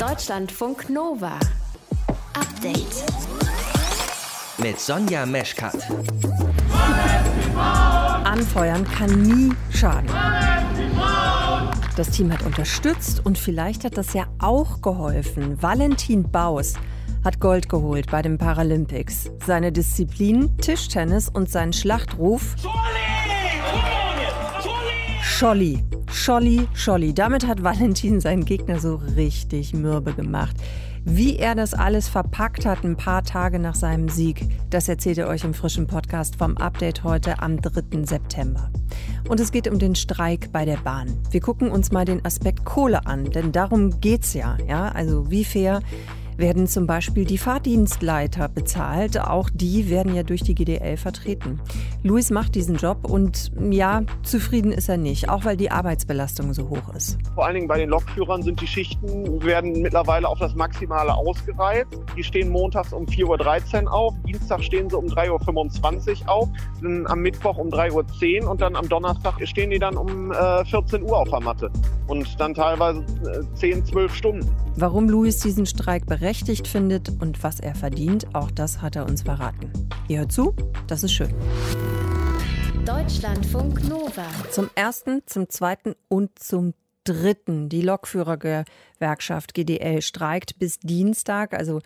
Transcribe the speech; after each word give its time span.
Deutschlandfunk 0.00 0.88
Nova. 0.88 1.38
Update. 2.32 3.04
Mit 4.56 4.80
Sonja 4.80 5.26
Meschkat. 5.26 5.76
Anfeuern 8.24 8.86
kann 8.90 9.20
nie 9.20 9.52
schaden. 9.68 10.08
Das 11.96 12.08
Team 12.12 12.32
hat 12.32 12.40
unterstützt 12.46 13.20
und 13.26 13.36
vielleicht 13.36 13.84
hat 13.84 13.98
das 13.98 14.14
ja 14.14 14.24
auch 14.38 14.80
geholfen. 14.80 15.62
Valentin 15.62 16.30
Baus 16.30 16.76
hat 17.22 17.38
Gold 17.38 17.68
geholt 17.68 18.10
bei 18.10 18.22
den 18.22 18.38
Paralympics. 18.38 19.30
Seine 19.46 19.70
Disziplin 19.70 20.56
Tischtennis 20.56 21.28
und 21.28 21.50
sein 21.50 21.74
Schlachtruf 21.74 22.54
Scholli. 25.40 25.82
Scholli, 26.12 26.68
Scholli. 26.74 27.14
Damit 27.14 27.46
hat 27.46 27.62
Valentin 27.62 28.20
seinen 28.20 28.44
Gegner 28.44 28.78
so 28.78 28.96
richtig 29.16 29.72
mürbe 29.72 30.12
gemacht. 30.12 30.54
Wie 31.06 31.36
er 31.36 31.54
das 31.54 31.72
alles 31.72 32.10
verpackt 32.10 32.66
hat, 32.66 32.84
ein 32.84 32.94
paar 32.94 33.24
Tage 33.24 33.58
nach 33.58 33.74
seinem 33.74 34.10
Sieg, 34.10 34.44
das 34.68 34.86
erzählt 34.86 35.16
er 35.16 35.28
euch 35.28 35.42
im 35.42 35.54
frischen 35.54 35.86
Podcast 35.86 36.36
vom 36.36 36.58
Update 36.58 37.04
heute 37.04 37.40
am 37.40 37.58
3. 37.58 38.04
September. 38.04 38.70
Und 39.30 39.40
es 39.40 39.50
geht 39.50 39.66
um 39.66 39.78
den 39.78 39.94
Streik 39.94 40.52
bei 40.52 40.66
der 40.66 40.76
Bahn. 40.76 41.16
Wir 41.30 41.40
gucken 41.40 41.70
uns 41.70 41.90
mal 41.90 42.04
den 42.04 42.22
Aspekt 42.26 42.66
Kohle 42.66 43.06
an, 43.06 43.30
denn 43.30 43.50
darum 43.50 43.98
geht's 43.98 44.34
ja. 44.34 44.58
ja? 44.68 44.88
Also 44.90 45.30
wie 45.30 45.46
fair 45.46 45.80
werden 46.40 46.66
zum 46.66 46.86
Beispiel 46.86 47.24
die 47.24 47.38
Fahrdienstleiter 47.38 48.48
bezahlt. 48.48 49.20
Auch 49.20 49.48
die 49.52 49.90
werden 49.90 50.14
ja 50.14 50.22
durch 50.22 50.42
die 50.42 50.54
GDL 50.54 50.96
vertreten. 50.96 51.60
Luis 52.02 52.30
macht 52.30 52.54
diesen 52.54 52.76
Job 52.76 53.04
und 53.04 53.52
ja, 53.70 54.02
zufrieden 54.22 54.72
ist 54.72 54.88
er 54.88 54.96
nicht, 54.96 55.28
auch 55.28 55.44
weil 55.44 55.56
die 55.56 55.70
Arbeitsbelastung 55.70 56.52
so 56.54 56.68
hoch 56.68 56.94
ist. 56.94 57.18
Vor 57.34 57.46
allen 57.46 57.54
Dingen 57.54 57.68
bei 57.68 57.78
den 57.78 57.90
Lokführern 57.90 58.42
sind 58.42 58.60
die 58.60 58.66
Schichten 58.66 59.42
werden 59.44 59.80
mittlerweile 59.82 60.28
auf 60.28 60.38
das 60.38 60.54
Maximale 60.54 61.14
ausgereizt. 61.14 61.98
Die 62.16 62.24
stehen 62.24 62.48
montags 62.48 62.92
um 62.92 63.04
4.13 63.06 63.84
Uhr 63.84 63.92
auf, 63.92 64.14
Dienstag 64.32 64.62
stehen 64.62 64.88
sie 64.88 64.96
um 64.96 65.06
3.25 65.06 66.22
Uhr 66.22 66.28
auf, 66.28 66.48
sind 66.80 67.06
am 67.06 67.20
Mittwoch 67.20 67.56
um 67.56 67.68
3.10 67.68 68.44
Uhr 68.44 68.50
und 68.50 68.60
dann 68.60 68.76
am 68.76 68.88
Donnerstag 68.88 69.34
stehen 69.46 69.70
die 69.70 69.78
dann 69.80 69.96
um 69.96 70.30
äh, 70.30 70.64
14 70.64 71.02
Uhr 71.02 71.18
auf 71.18 71.28
der 71.30 71.40
Matte 71.40 71.70
und 72.06 72.38
dann 72.38 72.54
teilweise 72.54 73.00
äh, 73.00 73.54
10, 73.54 73.86
12 73.86 74.14
Stunden. 74.14 74.56
Warum 74.76 75.08
Luis 75.08 75.40
diesen 75.40 75.66
Streik 75.66 76.06
berechtigt 76.06 76.68
findet 76.68 77.10
und 77.20 77.42
was 77.42 77.58
er 77.58 77.74
verdient, 77.74 78.32
auch 78.34 78.52
das 78.52 78.80
hat 78.80 78.94
er 78.94 79.06
uns 79.06 79.22
verraten. 79.22 79.72
Ihr 80.06 80.20
hört 80.20 80.32
zu, 80.32 80.54
das 80.86 81.02
ist 81.02 81.12
schön. 81.12 81.34
Deutschlandfunk 82.86 83.88
Nova. 83.88 84.26
Zum 84.50 84.70
ersten, 84.76 85.22
zum 85.26 85.48
zweiten 85.48 85.94
und 86.08 86.38
zum 86.38 86.74
dritten. 87.04 87.68
Die 87.68 87.82
Lokführergewerkschaft 87.82 89.54
GDL 89.54 90.02
streikt 90.02 90.58
bis 90.58 90.78
Dienstag, 90.78 91.54
also 91.54 91.80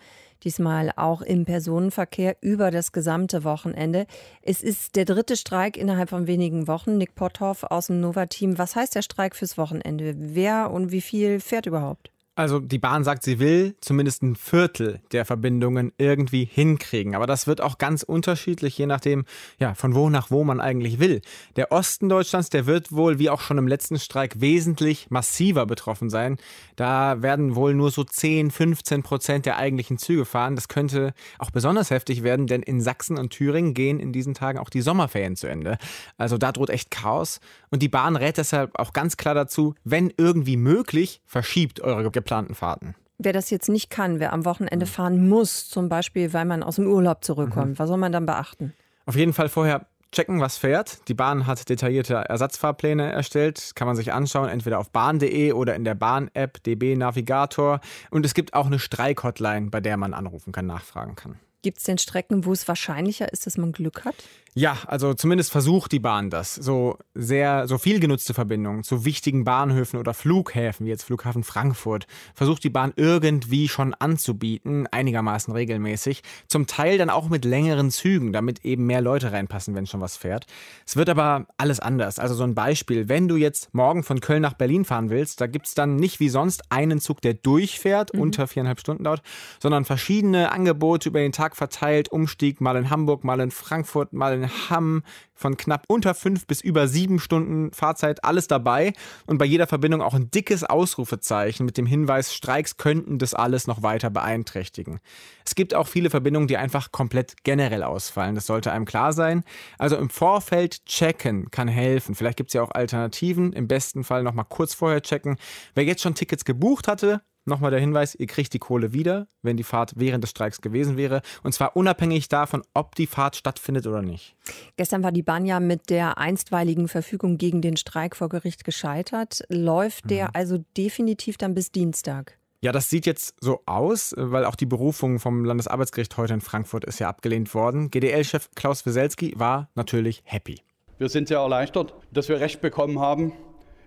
diesmal 0.45 0.93
auch 0.95 1.21
im 1.21 1.43
Personenverkehr 1.43 2.37
über 2.39 2.71
das 2.71 2.93
gesamte 2.93 3.43
Wochenende. 3.43 4.05
Es 4.41 4.61
ist 4.61 4.95
der 4.95 5.03
dritte 5.03 5.35
Streik 5.35 5.75
innerhalb 5.75 6.09
von 6.09 6.27
wenigen 6.27 6.67
Wochen. 6.67 6.97
Nick 6.97 7.15
Potthoff 7.15 7.63
aus 7.63 7.87
dem 7.87 7.99
Nova-Team. 7.99 8.57
Was 8.57 8.75
heißt 8.75 8.95
der 8.95 9.01
Streik 9.01 9.35
fürs 9.35 9.57
Wochenende? 9.57 10.15
Wer 10.17 10.71
und 10.71 10.91
wie 10.91 11.01
viel 11.01 11.41
fährt 11.41 11.65
überhaupt? 11.65 12.14
Also 12.37 12.59
die 12.59 12.79
Bahn 12.79 13.05
sagt, 13.05 13.23
sie 13.23 13.39
will 13.39 13.75
zumindest 13.79 14.21
ein 14.21 14.35
Viertel 14.35 14.99
der 15.13 15.23
Verbindungen 15.23 15.93
irgendwie 15.97 16.43
hinkriegen. 16.43 17.15
Aber 17.15 17.27
das 17.27 17.47
wird 17.47 17.61
auch 17.61 17.77
ganz 17.77 18.03
unterschiedlich, 18.03 18.77
je 18.77 18.87
nachdem, 18.87 19.23
ja, 19.57 19.73
von 19.73 19.95
wo 19.95 20.09
nach 20.09 20.31
wo 20.31 20.43
man 20.43 20.59
eigentlich 20.59 20.99
will. 20.99 21.21
Der 21.55 21.71
Osten 21.71 22.09
Deutschlands, 22.09 22.49
der 22.49 22.65
wird 22.65 22.91
wohl, 22.91 23.19
wie 23.19 23.29
auch 23.29 23.39
schon 23.39 23.57
im 23.57 23.69
letzten 23.69 23.97
Streik, 23.99 24.41
wesentlich 24.41 25.07
massiver 25.09 25.65
betroffen 25.65 26.09
sein. 26.09 26.35
Da 26.75 27.21
werden 27.21 27.55
wohl 27.55 27.73
nur 27.73 27.89
so 27.89 28.03
10, 28.03 28.51
15 28.51 29.01
Prozent 29.01 29.45
der 29.45 29.55
eigentlichen 29.55 29.97
Züge 29.97 30.25
fahren. 30.25 30.55
Das 30.55 30.67
könnte 30.67 31.13
auch 31.39 31.51
besonders 31.51 31.89
heftig 31.89 32.23
werden, 32.23 32.47
denn 32.47 32.63
in 32.63 32.81
Sachsen 32.81 33.17
und 33.17 33.29
Thüringen 33.29 33.73
gehen 33.73 33.97
in 33.97 34.11
diesen 34.11 34.33
Tagen 34.33 34.59
auch 34.59 34.69
die 34.69 34.81
Sommerferien 34.81 35.37
zu 35.37 35.47
Ende. 35.47 35.77
Also 36.17 36.37
da 36.37 36.51
droht 36.51 36.69
echt 36.69 36.91
Chaos. 36.91 37.39
Und 37.69 37.81
die 37.81 37.89
Bahn 37.89 38.17
rät 38.17 38.37
deshalb 38.37 38.77
auch 38.77 38.91
ganz 38.91 39.15
klar 39.15 39.35
dazu, 39.35 39.75
wenn 39.85 40.13
irgendwie 40.17 40.57
möglich, 40.57 41.21
verschiebt 41.25 41.79
eure 41.79 42.11
geplanten 42.25 42.55
Fahrten. 42.55 42.95
Wer 43.17 43.31
das 43.31 43.49
jetzt 43.49 43.69
nicht 43.69 43.89
kann, 43.89 44.19
wer 44.19 44.33
am 44.33 44.43
Wochenende 44.43 44.87
fahren 44.87 45.29
muss, 45.29 45.69
zum 45.69 45.87
Beispiel, 45.87 46.33
weil 46.33 46.45
man 46.45 46.63
aus 46.63 46.75
dem 46.75 46.87
Urlaub 46.87 47.23
zurückkommt, 47.23 47.71
mhm. 47.71 47.79
was 47.79 47.87
soll 47.87 47.97
man 47.97 48.11
dann 48.11 48.25
beachten? 48.25 48.73
Auf 49.05 49.15
jeden 49.15 49.31
Fall 49.31 49.47
vorher 49.47 49.85
checken, 50.11 50.41
was 50.41 50.57
fährt. 50.57 51.07
Die 51.07 51.13
Bahn 51.13 51.45
hat 51.45 51.69
detaillierte 51.69 52.15
Ersatzfahrpläne 52.15 53.11
erstellt. 53.11 53.71
Kann 53.75 53.87
man 53.87 53.95
sich 53.95 54.11
anschauen, 54.11 54.49
entweder 54.49 54.79
auf 54.79 54.89
bahn.de 54.89 55.53
oder 55.53 55.75
in 55.75 55.83
der 55.83 55.95
Bahn-App 55.95 56.63
DB 56.63 56.95
Navigator. 56.95 57.79
Und 58.09 58.25
es 58.25 58.33
gibt 58.33 58.53
auch 58.53 58.65
eine 58.65 58.79
Streikhotline, 58.79 59.69
bei 59.69 59.81
der 59.81 59.97
man 59.97 60.13
anrufen 60.13 60.51
kann, 60.51 60.65
nachfragen 60.65 61.15
kann. 61.15 61.39
Gibt 61.61 61.77
es 61.77 61.83
denn 61.83 61.97
Strecken, 61.97 62.45
wo 62.45 62.53
es 62.53 62.67
wahrscheinlicher 62.67 63.31
ist, 63.31 63.45
dass 63.45 63.57
man 63.57 63.71
Glück 63.71 64.03
hat? 64.05 64.15
Ja, 64.57 64.77
also 64.87 65.13
zumindest 65.13 65.51
versucht 65.51 65.91
die 65.91 65.99
Bahn 65.99 66.29
das. 66.29 66.55
So 66.55 66.97
sehr, 67.13 67.67
so 67.67 67.77
viel 67.77 67.99
genutzte 67.99 68.33
Verbindungen 68.33 68.83
zu 68.83 69.03
wichtigen 69.03 69.43
Bahnhöfen 69.43 69.99
oder 69.99 70.13
Flughäfen, 70.13 70.85
wie 70.85 70.91
jetzt 70.91 71.03
Flughafen 71.03 71.43
Frankfurt, 71.43 72.07
versucht 72.33 72.63
die 72.63 72.69
Bahn 72.69 72.93
irgendwie 72.95 73.67
schon 73.67 73.93
anzubieten, 73.93 74.87
einigermaßen 74.87 75.53
regelmäßig. 75.53 76.23
Zum 76.47 76.67
Teil 76.67 76.97
dann 76.97 77.09
auch 77.09 77.27
mit 77.27 77.43
längeren 77.43 77.91
Zügen, 77.91 78.31
damit 78.31 78.63
eben 78.63 78.85
mehr 78.85 79.01
Leute 79.01 79.33
reinpassen, 79.33 79.75
wenn 79.75 79.87
schon 79.87 79.99
was 79.99 80.15
fährt. 80.15 80.45
Es 80.87 80.95
wird 80.95 81.09
aber 81.09 81.47
alles 81.57 81.81
anders. 81.81 82.17
Also 82.17 82.33
so 82.33 82.45
ein 82.45 82.55
Beispiel, 82.55 83.09
wenn 83.09 83.27
du 83.27 83.35
jetzt 83.35 83.73
morgen 83.73 84.03
von 84.03 84.21
Köln 84.21 84.41
nach 84.41 84.53
Berlin 84.53 84.85
fahren 84.85 85.09
willst, 85.09 85.41
da 85.41 85.47
gibt 85.47 85.67
es 85.67 85.73
dann 85.73 85.97
nicht 85.97 86.21
wie 86.21 86.29
sonst 86.29 86.71
einen 86.71 87.01
Zug, 87.01 87.19
der 87.19 87.33
durchfährt, 87.33 88.13
mhm. 88.13 88.21
unter 88.21 88.47
viereinhalb 88.47 88.79
Stunden 88.79 89.03
dauert, 89.03 89.21
sondern 89.59 89.83
verschiedene 89.83 90.53
Angebote 90.53 91.09
über 91.09 91.19
den 91.19 91.33
Tag 91.33 91.57
verteilt, 91.57 92.07
Umstieg 92.07 92.61
mal 92.61 92.77
in 92.77 92.89
Hamburg, 92.89 93.25
mal 93.25 93.41
in 93.41 93.51
Frankfurt, 93.51 94.13
mal 94.13 94.33
in 94.33 94.44
Hamm 94.69 95.03
von 95.33 95.57
knapp 95.57 95.85
unter 95.87 96.13
fünf 96.15 96.47
bis 96.47 96.61
über 96.61 96.87
sieben 96.87 97.19
Stunden 97.19 97.71
Fahrzeit, 97.73 98.23
alles 98.23 98.47
dabei 98.47 98.93
und 99.25 99.37
bei 99.37 99.45
jeder 99.45 99.67
Verbindung 99.67 100.01
auch 100.01 100.13
ein 100.13 100.31
dickes 100.31 100.63
Ausrufezeichen 100.63 101.65
mit 101.65 101.77
dem 101.77 101.85
Hinweis, 101.85 102.33
Streiks 102.33 102.77
könnten 102.77 103.19
das 103.19 103.33
alles 103.33 103.67
noch 103.67 103.83
weiter 103.83 104.09
beeinträchtigen. 104.09 104.99
Es 105.45 105.55
gibt 105.55 105.73
auch 105.75 105.87
viele 105.87 106.09
Verbindungen, 106.09 106.47
die 106.47 106.57
einfach 106.57 106.91
komplett 106.91 107.43
generell 107.43 107.83
ausfallen. 107.83 108.35
Das 108.35 108.47
sollte 108.47 108.71
einem 108.71 108.85
klar 108.85 109.13
sein. 109.13 109.43
Also 109.77 109.97
im 109.97 110.09
Vorfeld 110.09 110.85
checken 110.85 111.51
kann 111.51 111.67
helfen. 111.67 112.15
Vielleicht 112.15 112.37
gibt 112.37 112.49
es 112.49 112.53
ja 112.53 112.61
auch 112.61 112.71
Alternativen. 112.71 113.53
Im 113.53 113.67
besten 113.67 114.03
Fall 114.03 114.23
nochmal 114.23 114.45
kurz 114.47 114.73
vorher 114.73 115.01
checken. 115.01 115.37
Wer 115.75 115.83
jetzt 115.83 116.01
schon 116.01 116.15
Tickets 116.15 116.45
gebucht 116.45 116.87
hatte, 116.87 117.21
Nochmal 117.47 117.69
der 117.69 117.79
Hinweis, 117.79 118.15
ihr 118.15 118.25
kriegt 118.25 118.53
die 118.53 118.59
Kohle 118.59 118.91
wieder, 118.91 119.27
wenn 119.43 119.55
die 119.55 119.63
Fahrt 119.63 119.93
während 119.95 120.23
des 120.23 120.31
Streiks 120.31 120.61
gewesen 120.61 120.97
wäre. 120.97 121.21
Und 121.43 121.53
zwar 121.53 121.75
unabhängig 121.75 122.27
davon, 122.27 122.63
ob 122.73 122.95
die 122.95 123.05
Fahrt 123.05 123.35
stattfindet 123.35 123.85
oder 123.85 124.01
nicht. 124.01 124.35
Gestern 124.77 125.03
war 125.03 125.11
die 125.11 125.21
Bahn 125.21 125.45
ja 125.45 125.59
mit 125.59 125.91
der 125.91 126.17
einstweiligen 126.17 126.87
Verfügung 126.87 127.37
gegen 127.37 127.61
den 127.61 127.77
Streik 127.77 128.15
vor 128.15 128.29
Gericht 128.29 128.63
gescheitert. 128.63 129.43
Läuft 129.49 130.09
der 130.09 130.25
mhm. 130.25 130.31
also 130.33 130.65
definitiv 130.75 131.37
dann 131.37 131.53
bis 131.53 131.71
Dienstag? 131.71 132.39
Ja, 132.61 132.71
das 132.71 132.89
sieht 132.89 133.05
jetzt 133.05 133.35
so 133.39 133.61
aus, 133.67 134.15
weil 134.17 134.43
auch 134.43 134.55
die 134.55 134.65
Berufung 134.65 135.19
vom 135.19 135.45
Landesarbeitsgericht 135.45 136.17
heute 136.17 136.33
in 136.33 136.41
Frankfurt 136.41 136.83
ist 136.83 136.97
ja 136.97 137.09
abgelehnt 137.09 137.53
worden. 137.53 137.91
GDL-Chef 137.91 138.49
Klaus 138.55 138.87
Wieselski 138.87 139.33
war 139.37 139.69
natürlich 139.75 140.23
happy. 140.25 140.61
Wir 140.97 141.09
sind 141.09 141.27
sehr 141.27 141.37
erleichtert, 141.37 141.93
dass 142.11 142.27
wir 142.27 142.39
Recht 142.39 142.61
bekommen 142.61 142.99
haben 142.99 143.33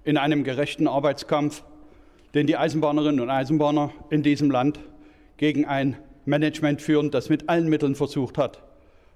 in 0.05 0.17
einem 0.17 0.45
gerechten 0.45 0.87
Arbeitskampf 0.87 1.65
den 2.39 2.47
die 2.47 2.57
Eisenbahnerinnen 2.57 3.19
und 3.19 3.31
Eisenbahner 3.31 3.91
in 4.11 4.23
diesem 4.23 4.49
Land 4.49 4.79
gegen 5.39 5.65
ein 5.65 5.97
Management 6.25 6.81
führen, 6.81 7.11
das 7.11 7.29
mit 7.31 7.49
allen 7.49 7.69
Mitteln 7.69 7.97
versucht 7.97 8.39
hat, 8.39 8.63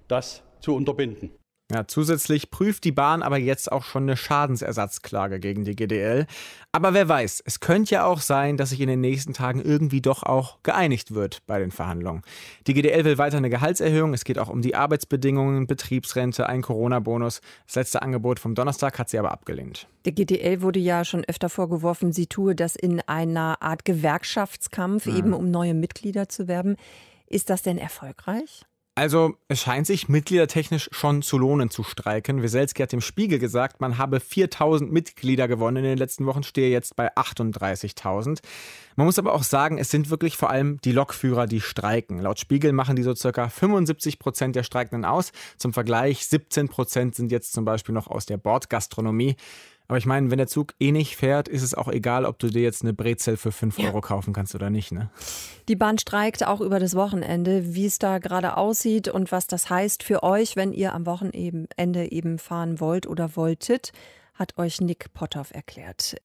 das 0.09 0.43
zu 0.59 0.75
unterbinden. 0.75 1.31
Ja, 1.73 1.87
zusätzlich 1.87 2.51
prüft 2.51 2.83
die 2.83 2.91
Bahn 2.91 3.23
aber 3.23 3.37
jetzt 3.37 3.71
auch 3.71 3.83
schon 3.83 4.03
eine 4.03 4.15
Schadensersatzklage 4.15 5.39
gegen 5.39 5.63
die 5.63 5.75
GDL. 5.75 6.27
Aber 6.71 6.93
wer 6.93 7.09
weiß, 7.09 7.41
es 7.45 7.61
könnte 7.61 7.95
ja 7.95 8.05
auch 8.05 8.19
sein, 8.19 8.57
dass 8.57 8.69
sich 8.69 8.81
in 8.81 8.89
den 8.89 9.01
nächsten 9.01 9.33
Tagen 9.33 9.59
irgendwie 9.59 10.01
doch 10.01 10.21
auch 10.21 10.61
geeinigt 10.61 11.15
wird 11.15 11.41
bei 11.47 11.57
den 11.57 11.71
Verhandlungen. 11.71 12.21
Die 12.67 12.75
GDL 12.75 13.05
will 13.05 13.17
weiter 13.17 13.37
eine 13.37 13.49
Gehaltserhöhung. 13.49 14.13
Es 14.13 14.23
geht 14.23 14.37
auch 14.37 14.49
um 14.49 14.61
die 14.61 14.75
Arbeitsbedingungen, 14.75 15.65
Betriebsrente, 15.65 16.47
ein 16.47 16.61
Corona-Bonus. 16.61 17.41
Das 17.65 17.75
letzte 17.75 18.03
Angebot 18.03 18.39
vom 18.39 18.53
Donnerstag 18.53 18.99
hat 18.99 19.09
sie 19.09 19.17
aber 19.17 19.31
abgelehnt. 19.31 19.87
Der 20.05 20.11
GDL 20.11 20.61
wurde 20.61 20.79
ja 20.79 21.03
schon 21.03 21.23
öfter 21.25 21.49
vorgeworfen, 21.49 22.11
sie 22.11 22.27
tue 22.27 22.53
das 22.53 22.75
in 22.75 23.01
einer 23.07 23.63
Art 23.63 23.83
Gewerkschaftskampf, 23.83 25.07
mhm. 25.07 25.15
eben 25.15 25.33
um 25.33 25.49
neue 25.49 25.73
Mitglieder 25.73 26.29
zu 26.29 26.47
werben. 26.47 26.75
Ist 27.25 27.49
das 27.49 27.63
denn 27.63 27.79
erfolgreich? 27.79 28.63
Also, 28.95 29.33
es 29.47 29.59
scheint 29.59 29.87
sich 29.87 30.07
mitgliedertechnisch 30.07 30.87
schon 30.91 31.23
zu 31.23 31.39
lohnen 31.39 31.71
zu 31.71 31.81
streiken. 31.81 32.43
Weselski 32.43 32.83
hat 32.83 32.91
dem 32.91 33.01
Spiegel 33.01 33.39
gesagt, 33.39 33.81
man 33.81 33.97
habe 33.97 34.19
4000 34.19 34.91
Mitglieder 34.91 35.47
gewonnen 35.47 35.77
in 35.77 35.83
den 35.83 35.97
letzten 35.97 36.27
Wochen, 36.27 36.43
stehe 36.43 36.69
jetzt 36.69 36.95
bei 36.95 37.11
38.000. 37.15 38.41
Man 38.95 39.07
muss 39.07 39.17
aber 39.17 39.33
auch 39.33 39.41
sagen, 39.41 39.79
es 39.79 39.89
sind 39.89 40.11
wirklich 40.11 40.37
vor 40.37 40.51
allem 40.51 40.79
die 40.81 40.91
Lokführer, 40.91 41.47
die 41.47 41.59
streiken. 41.59 42.19
Laut 42.19 42.39
Spiegel 42.39 42.71
machen 42.71 42.95
die 42.95 43.01
so 43.01 43.15
circa 43.15 43.49
75 43.49 44.19
Prozent 44.19 44.55
der 44.55 44.61
Streikenden 44.61 45.05
aus. 45.05 45.31
Zum 45.57 45.73
Vergleich, 45.73 46.27
17 46.27 46.69
Prozent 46.69 47.15
sind 47.15 47.31
jetzt 47.31 47.53
zum 47.53 47.65
Beispiel 47.65 47.95
noch 47.95 48.05
aus 48.05 48.27
der 48.27 48.37
Bordgastronomie. 48.37 49.35
Aber 49.93 49.99
ich 49.99 50.07
meine, 50.07 50.31
wenn 50.31 50.39
der 50.39 50.47
Zug 50.47 50.73
eh 50.79 50.91
nicht 50.91 51.17
fährt, 51.17 51.47
ist 51.47 51.61
es 51.61 51.75
auch 51.75 51.87
egal, 51.87 52.25
ob 52.25 52.39
du 52.39 52.47
dir 52.47 52.63
jetzt 52.63 52.81
eine 52.81 52.93
Brezel 52.93 53.37
für 53.37 53.51
5 53.51 53.77
ja. 53.77 53.89
Euro 53.89 54.01
kaufen 54.01 54.33
kannst 54.33 54.55
oder 54.55 54.71
nicht. 54.71 54.91
Ne? 54.91 55.11
Die 55.67 55.75
Bahn 55.75 55.99
streikt 55.99 56.43
auch 56.47 56.61
über 56.61 56.79
das 56.79 56.95
Wochenende. 56.95 57.75
Wie 57.75 57.85
es 57.85 57.99
da 57.99 58.17
gerade 58.17 58.57
aussieht 58.57 59.07
und 59.07 59.31
was 59.31 59.45
das 59.45 59.69
heißt 59.69 60.01
für 60.01 60.23
euch, 60.23 60.55
wenn 60.55 60.73
ihr 60.73 60.95
am 60.95 61.05
Wochenende 61.05 62.11
eben 62.11 62.39
fahren 62.39 62.79
wollt 62.79 63.05
oder 63.05 63.35
wolltet, 63.35 63.91
hat 64.33 64.57
euch 64.57 64.81
Nick 64.81 65.13
Potthoff 65.13 65.53
erklärt. 65.53 66.15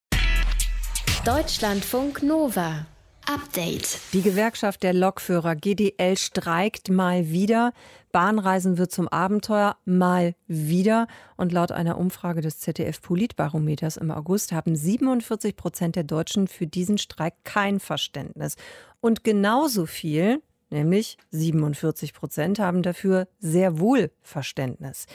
Deutschlandfunk 1.27 2.23
Nova. 2.23 2.87
Update. 3.29 4.01
Die 4.15 4.23
Gewerkschaft 4.23 4.83
der 4.83 4.95
Lokführer 4.95 5.55
GDL 5.55 6.17
streikt 6.17 6.89
mal 6.89 7.29
wieder. 7.29 7.75
Bahnreisen 8.11 8.79
wird 8.79 8.91
zum 8.91 9.07
Abenteuer 9.07 9.77
mal 9.85 10.35
wieder. 10.47 11.07
Und 11.37 11.53
laut 11.53 11.71
einer 11.71 11.99
Umfrage 11.99 12.41
des 12.41 12.59
ZDF 12.59 13.03
Politbarometers 13.03 13.99
im 13.99 14.11
August 14.11 14.53
haben 14.53 14.75
47 14.75 15.57
Prozent 15.57 15.97
der 15.97 16.05
Deutschen 16.05 16.49
für 16.49 16.67
diesen 16.67 16.97
Streik 16.97 17.35
kein 17.45 17.81
Verständnis. 17.81 18.57
Und 19.01 19.25
genauso 19.25 19.85
viel, 19.85 20.41
nämlich 20.71 21.19
47 21.31 22.15
Prozent, 22.15 22.59
haben 22.59 22.83
dafür 22.83 23.29
sehr 23.41 23.79
wohl 23.79 24.11
Verständnis. 24.23 25.07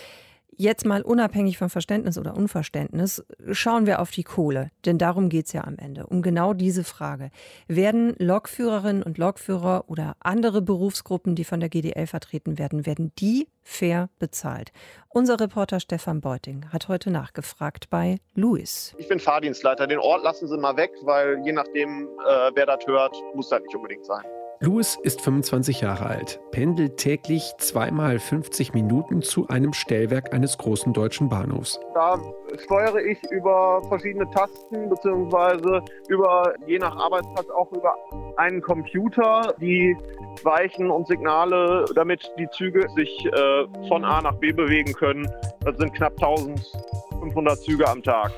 Jetzt 0.58 0.86
mal 0.86 1.02
unabhängig 1.02 1.58
von 1.58 1.70
Verständnis 1.70 2.18
oder 2.18 2.36
Unverständnis, 2.36 3.24
schauen 3.52 3.86
wir 3.86 4.00
auf 4.00 4.12
die 4.12 4.24
Kohle. 4.24 4.70
Denn 4.86 4.98
darum 4.98 5.30
geht 5.30 5.48
es 5.48 5.54
ja 5.54 5.64
am 5.64 5.78
Ende, 5.78 6.06
um 6.08 6.22
genau 6.22 6.54
diese 6.54 6.84
Frage. 6.84 7.32
Werden 7.68 8.16
Lokführerinnen 8.20 9.04
und 9.04 9.18
Lokführer 9.18 9.86
oder 9.88 10.16
andere 10.20 10.62
Berufsgruppen, 10.62 11.36
die 11.36 11.44
von 11.44 11.60
der 11.60 11.70
GDL 11.70 12.08
vertreten 12.08 12.58
werden, 12.58 12.86
werden 12.86 13.12
die 13.18 13.48
fair 13.64 14.10
bezahlt? 14.20 14.72
Unser 15.10 15.40
Reporter 15.40 15.80
Stefan 15.80 16.22
Beuting 16.22 16.66
hat 16.72 16.88
heute 16.88 17.10
nachgefragt 17.10 17.90
bei 17.90 18.18
Louis. 18.36 18.94
Ich 18.98 19.08
bin 19.08 19.20
Fahrdienstleiter. 19.20 19.88
Den 19.88 20.00
Ort 20.00 20.24
lassen 20.24 20.48
Sie 20.48 20.58
mal 20.58 20.78
weg, 20.78 20.92
weil 21.04 21.42
je 21.46 21.54
nachdem, 21.54 22.08
äh, 22.28 22.52
wer 22.54 22.66
das 22.66 22.86
hört, 22.86 23.16
muss 23.34 23.50
das 23.50 23.62
nicht 23.62 23.76
unbedingt 23.76 24.06
sein. 24.06 24.24
Louis 24.66 24.98
ist 25.04 25.20
25 25.20 25.82
Jahre 25.82 26.06
alt, 26.06 26.40
pendelt 26.52 26.96
täglich 26.96 27.52
zweimal 27.58 28.18
50 28.18 28.74
Minuten 28.74 29.22
zu 29.22 29.50
einem 29.50 29.74
Stellwerk 29.74 30.34
eines 30.34 30.58
großen 30.58 30.94
deutschen 30.94 31.28
Bahnhofs. 31.28 31.82
Da 31.94 32.18
steuere 32.64 33.04
ich 33.04 33.18
über 33.30 33.82
verschiedene 33.90 34.24
Tasten 34.32 34.88
beziehungsweise 34.88 35.82
über 36.08 36.54
je 36.66 36.80
nach 36.80 36.96
Arbeitsplatz 36.96 37.50
auch 37.50 37.74
über 37.74 37.94
einen 38.38 38.62
Computer 38.62 39.54
die 39.60 39.98
Weichen 40.44 40.90
und 40.90 41.08
Signale, 41.08 41.84
damit 41.94 42.32
die 42.40 42.48
Züge 42.52 42.88
sich 42.96 43.26
äh, 43.26 43.68
von 43.90 44.06
A 44.06 44.22
nach 44.22 44.36
B 44.36 44.54
bewegen 44.54 44.94
können. 44.94 45.30
Das 45.66 45.76
sind 45.76 45.94
knapp 45.94 46.14
1500 46.14 47.60
Züge 47.60 47.86
am 47.86 48.02
Tag. 48.02 48.32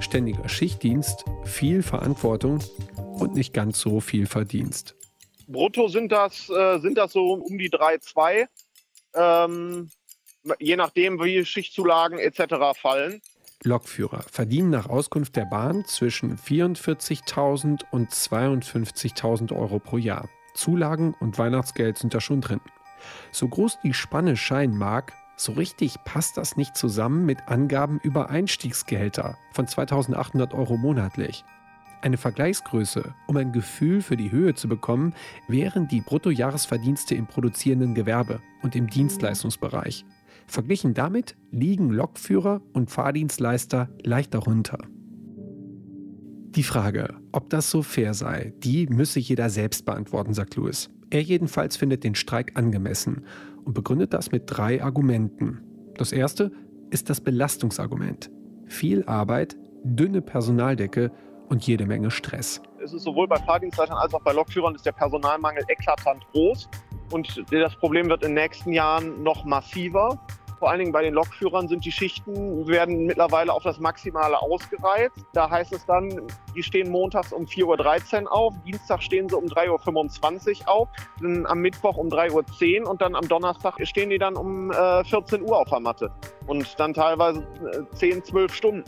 Ständiger 0.00 0.48
Schichtdienst, 0.48 1.24
viel 1.44 1.84
Verantwortung 1.84 2.58
und 3.20 3.36
nicht 3.36 3.54
ganz 3.54 3.78
so 3.78 4.00
viel 4.00 4.26
Verdienst. 4.26 4.97
Brutto 5.48 5.88
sind 5.88 6.12
das, 6.12 6.48
äh, 6.50 6.78
sind 6.78 6.96
das 6.98 7.12
so 7.12 7.32
um 7.32 7.58
die 7.58 7.70
3,2. 7.70 8.46
Ähm, 9.14 9.90
je 10.60 10.76
nachdem, 10.76 11.20
wie 11.20 11.44
Schichtzulagen 11.44 12.18
etc. 12.18 12.78
fallen. 12.78 13.20
Lokführer 13.64 14.22
verdienen 14.30 14.70
nach 14.70 14.88
Auskunft 14.88 15.34
der 15.34 15.46
Bahn 15.46 15.84
zwischen 15.84 16.38
44.000 16.38 17.82
und 17.90 18.10
52.000 18.10 19.56
Euro 19.56 19.80
pro 19.80 19.98
Jahr. 19.98 20.28
Zulagen 20.54 21.14
und 21.20 21.38
Weihnachtsgeld 21.38 21.98
sind 21.98 22.14
da 22.14 22.20
schon 22.20 22.40
drin. 22.40 22.60
So 23.32 23.48
groß 23.48 23.78
die 23.82 23.94
Spanne 23.94 24.36
scheinen 24.36 24.76
mag, 24.76 25.12
so 25.36 25.52
richtig 25.52 25.96
passt 26.04 26.36
das 26.36 26.56
nicht 26.56 26.76
zusammen 26.76 27.24
mit 27.24 27.48
Angaben 27.48 28.00
über 28.02 28.28
Einstiegsgehälter 28.28 29.38
von 29.52 29.66
2.800 29.66 30.54
Euro 30.54 30.76
monatlich. 30.76 31.44
Eine 32.00 32.16
Vergleichsgröße, 32.16 33.14
um 33.26 33.36
ein 33.36 33.52
Gefühl 33.52 34.02
für 34.02 34.16
die 34.16 34.30
Höhe 34.30 34.54
zu 34.54 34.68
bekommen, 34.68 35.14
wären 35.48 35.88
die 35.88 36.00
Bruttojahresverdienste 36.00 37.16
im 37.16 37.26
produzierenden 37.26 37.94
Gewerbe 37.94 38.40
und 38.62 38.76
im 38.76 38.86
Dienstleistungsbereich. 38.86 40.04
Verglichen 40.46 40.94
damit 40.94 41.36
liegen 41.50 41.90
Lokführer 41.90 42.62
und 42.72 42.90
Fahrdienstleister 42.90 43.88
leicht 44.04 44.32
darunter. 44.32 44.78
Die 46.54 46.62
Frage, 46.62 47.14
ob 47.32 47.50
das 47.50 47.70
so 47.70 47.82
fair 47.82 48.14
sei, 48.14 48.54
die 48.62 48.86
müsse 48.86 49.18
jeder 49.18 49.50
selbst 49.50 49.84
beantworten, 49.84 50.34
sagt 50.34 50.56
Lewis. 50.56 50.88
Er 51.10 51.22
jedenfalls 51.22 51.76
findet 51.76 52.04
den 52.04 52.14
Streik 52.14 52.52
angemessen 52.56 53.24
und 53.64 53.74
begründet 53.74 54.14
das 54.14 54.30
mit 54.30 54.44
drei 54.46 54.82
Argumenten. 54.82 55.60
Das 55.96 56.12
erste 56.12 56.52
ist 56.90 57.10
das 57.10 57.20
Belastungsargument. 57.20 58.30
Viel 58.66 59.04
Arbeit, 59.04 59.56
dünne 59.84 60.22
Personaldecke 60.22 61.10
und 61.48 61.66
jede 61.66 61.86
Menge 61.86 62.10
Stress. 62.10 62.60
Es 62.82 62.92
ist 62.92 63.02
sowohl 63.02 63.26
bei 63.26 63.36
Fahrdienstleitern 63.36 63.96
als 63.96 64.14
auch 64.14 64.22
bei 64.22 64.32
Lokführern 64.32 64.74
ist 64.74 64.86
der 64.86 64.92
Personalmangel 64.92 65.64
eklatant 65.68 66.26
groß 66.32 66.68
und 67.12 67.44
das 67.50 67.76
Problem 67.76 68.08
wird 68.08 68.22
in 68.22 68.34
den 68.34 68.42
nächsten 68.42 68.72
Jahren 68.72 69.22
noch 69.22 69.44
massiver. 69.44 70.18
Vor 70.58 70.70
allen 70.70 70.80
Dingen 70.80 70.92
bei 70.92 71.02
den 71.02 71.14
Lokführern 71.14 71.68
sind 71.68 71.84
die 71.84 71.92
Schichten, 71.92 72.66
werden 72.66 73.06
mittlerweile 73.06 73.52
auf 73.52 73.62
das 73.62 73.78
Maximale 73.78 74.40
ausgereizt. 74.42 75.16
Da 75.32 75.48
heißt 75.48 75.72
es 75.72 75.86
dann, 75.86 76.26
die 76.56 76.64
stehen 76.64 76.90
montags 76.90 77.32
um 77.32 77.44
4.13 77.44 78.24
Uhr 78.24 78.32
auf, 78.32 78.54
Dienstag 78.66 79.00
stehen 79.02 79.28
sie 79.28 79.36
um 79.36 79.44
3.25 79.44 80.62
Uhr 80.62 80.68
auf, 80.68 80.88
dann 81.20 81.46
am 81.46 81.60
Mittwoch 81.60 81.96
um 81.96 82.08
3.10 82.08 82.82
Uhr 82.82 82.90
und 82.90 83.00
dann 83.00 83.14
am 83.14 83.28
Donnerstag 83.28 83.74
stehen 83.86 84.10
die 84.10 84.18
dann 84.18 84.34
um 84.34 84.72
äh, 84.72 85.04
14 85.04 85.42
Uhr 85.42 85.58
auf 85.58 85.68
der 85.68 85.78
Matte. 85.78 86.10
Und 86.48 86.78
dann 86.80 86.92
teilweise 86.92 87.46
äh, 87.92 87.94
10, 87.94 88.24
12 88.24 88.52
Stunden. 88.52 88.84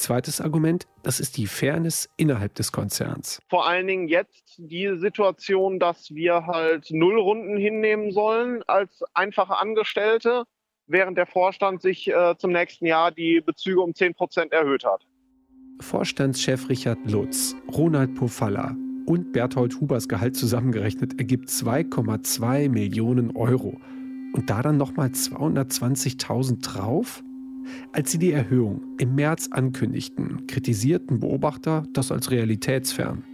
Zweites 0.00 0.40
Argument, 0.40 0.86
das 1.02 1.20
ist 1.20 1.36
die 1.36 1.46
Fairness 1.46 2.08
innerhalb 2.16 2.54
des 2.54 2.72
Konzerns. 2.72 3.38
Vor 3.50 3.66
allen 3.66 3.86
Dingen 3.86 4.08
jetzt 4.08 4.54
die 4.56 4.96
Situation, 4.96 5.78
dass 5.78 6.14
wir 6.14 6.46
halt 6.46 6.90
Nullrunden 6.90 7.58
hinnehmen 7.58 8.10
sollen 8.10 8.62
als 8.66 9.04
einfache 9.12 9.58
Angestellte, 9.58 10.44
während 10.86 11.18
der 11.18 11.26
Vorstand 11.26 11.82
sich 11.82 12.08
äh, 12.08 12.34
zum 12.38 12.50
nächsten 12.50 12.86
Jahr 12.86 13.10
die 13.10 13.42
Bezüge 13.42 13.82
um 13.82 13.94
10 13.94 14.14
Prozent 14.14 14.52
erhöht 14.54 14.84
hat. 14.84 15.06
Vorstandschef 15.80 16.70
Richard 16.70 16.98
Lutz, 17.04 17.54
Ronald 17.70 18.14
Pofalla 18.14 18.74
und 19.04 19.32
Berthold 19.32 19.78
Hubers 19.82 20.08
Gehalt 20.08 20.34
zusammengerechnet 20.34 21.18
ergibt 21.18 21.50
2,2 21.50 22.70
Millionen 22.70 23.36
Euro. 23.36 23.78
Und 24.32 24.48
da 24.48 24.62
dann 24.62 24.78
nochmal 24.78 25.08
220.000 25.08 26.62
drauf? 26.62 27.22
Als 27.92 28.12
sie 28.12 28.18
die 28.18 28.32
Erhöhung 28.32 28.96
im 28.98 29.14
März 29.14 29.48
ankündigten, 29.50 30.46
kritisierten 30.46 31.20
Beobachter 31.20 31.84
das 31.92 32.12
als 32.12 32.30
realitätsfern. 32.30 33.24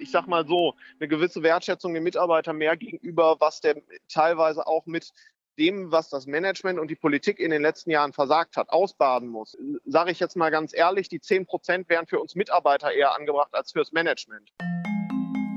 Ich 0.00 0.10
sag 0.10 0.26
mal 0.26 0.46
so, 0.46 0.74
eine 0.98 1.08
gewisse 1.08 1.42
Wertschätzung 1.42 1.94
den 1.94 2.02
Mitarbeitern 2.02 2.56
mehr 2.56 2.76
gegenüber, 2.76 3.36
was 3.38 3.60
der 3.60 3.80
teilweise 4.08 4.66
auch 4.66 4.86
mit 4.86 5.12
dem, 5.58 5.92
was 5.92 6.08
das 6.08 6.26
Management 6.26 6.78
und 6.78 6.90
die 6.90 6.96
Politik 6.96 7.38
in 7.38 7.50
den 7.50 7.62
letzten 7.62 7.90
Jahren 7.90 8.12
versagt 8.12 8.56
hat, 8.56 8.70
ausbaden 8.70 9.28
muss. 9.28 9.56
Sage 9.84 10.10
ich 10.10 10.18
jetzt 10.18 10.36
mal 10.36 10.50
ganz 10.50 10.74
ehrlich, 10.74 11.08
die 11.08 11.20
10 11.20 11.46
Prozent 11.46 11.88
wären 11.88 12.06
für 12.06 12.18
uns 12.18 12.34
Mitarbeiter 12.34 12.92
eher 12.92 13.16
angebracht 13.16 13.54
als 13.54 13.72
fürs 13.72 13.92
Management. 13.92 14.50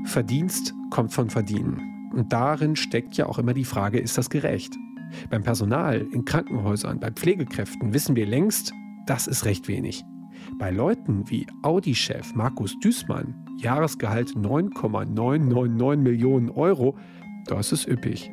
Verdienst 0.04 0.74
kommt 0.90 1.12
von 1.12 1.30
Verdienen. 1.30 2.10
Und 2.14 2.32
darin 2.32 2.76
steckt 2.76 3.16
ja 3.16 3.26
auch 3.26 3.38
immer 3.38 3.52
die 3.52 3.64
Frage, 3.64 3.98
ist 3.98 4.16
das 4.16 4.30
gerecht? 4.30 4.74
Beim 5.30 5.42
Personal, 5.42 6.06
in 6.12 6.24
Krankenhäusern, 6.24 7.00
bei 7.00 7.10
Pflegekräften 7.10 7.94
wissen 7.94 8.16
wir 8.16 8.26
längst, 8.26 8.72
das 9.06 9.26
ist 9.26 9.44
recht 9.44 9.68
wenig. 9.68 10.04
Bei 10.58 10.70
Leuten 10.70 11.28
wie 11.28 11.46
Audi-Chef 11.62 12.34
Markus 12.34 12.78
Düßmann, 12.80 13.34
Jahresgehalt 13.58 14.36
9,999 14.36 16.02
Millionen 16.02 16.50
Euro, 16.50 16.96
da 17.46 17.60
ist 17.60 17.86
üppig. 17.86 18.30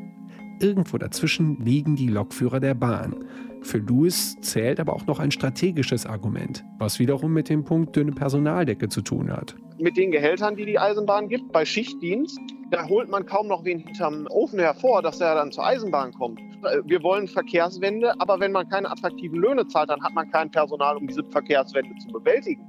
Irgendwo 0.59 0.97
dazwischen 0.97 1.57
liegen 1.63 1.95
die 1.95 2.07
Lokführer 2.07 2.59
der 2.59 2.73
Bahn. 2.73 3.15
Für 3.63 3.77
Louis 3.77 4.35
zählt 4.41 4.79
aber 4.79 4.93
auch 4.93 5.05
noch 5.07 5.19
ein 5.19 5.31
strategisches 5.31 6.05
Argument, 6.05 6.63
was 6.77 6.99
wiederum 6.99 7.33
mit 7.33 7.49
dem 7.49 7.63
Punkt 7.63 7.95
dünne 7.95 8.11
Personaldecke 8.11 8.89
zu 8.89 9.01
tun 9.01 9.31
hat. 9.31 9.55
Mit 9.79 9.97
den 9.97 10.11
Gehältern, 10.11 10.55
die 10.55 10.65
die 10.65 10.77
Eisenbahn 10.77 11.29
gibt, 11.29 11.51
bei 11.51 11.65
Schichtdienst, 11.65 12.39
da 12.71 12.87
holt 12.87 13.09
man 13.09 13.25
kaum 13.25 13.47
noch 13.47 13.63
wen 13.63 13.79
hinterm 13.79 14.27
Ofen 14.29 14.59
hervor, 14.59 15.01
dass 15.01 15.21
er 15.21 15.35
dann 15.35 15.51
zur 15.51 15.65
Eisenbahn 15.65 16.11
kommt. 16.11 16.39
Wir 16.85 17.01
wollen 17.03 17.27
Verkehrswende, 17.27 18.13
aber 18.19 18.39
wenn 18.39 18.51
man 18.51 18.67
keine 18.67 18.89
attraktiven 18.89 19.39
Löhne 19.39 19.67
zahlt, 19.67 19.89
dann 19.89 20.03
hat 20.03 20.13
man 20.13 20.29
kein 20.29 20.51
Personal, 20.51 20.97
um 20.97 21.07
diese 21.07 21.23
Verkehrswende 21.23 21.95
zu 21.99 22.07
bewältigen. 22.07 22.63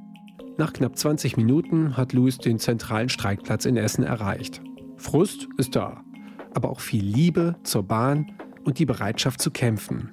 Nach 0.57 0.73
knapp 0.73 0.97
20 0.97 1.37
Minuten 1.37 1.97
hat 1.97 2.13
Louis 2.13 2.39
den 2.39 2.59
zentralen 2.59 3.09
Streikplatz 3.09 3.65
in 3.65 3.77
Essen 3.77 4.05
erreicht. 4.05 4.63
Frust 4.97 5.49
ist 5.59 5.75
da, 5.75 6.05
aber 6.55 6.71
auch 6.71 6.81
viel 6.81 7.05
Liebe 7.05 7.57
zur 7.65 7.83
Bahn 7.83 8.33
und 8.65 8.79
die 8.79 8.87
Bereitschaft 8.87 9.41
zu 9.41 9.51
kämpfen. 9.51 10.13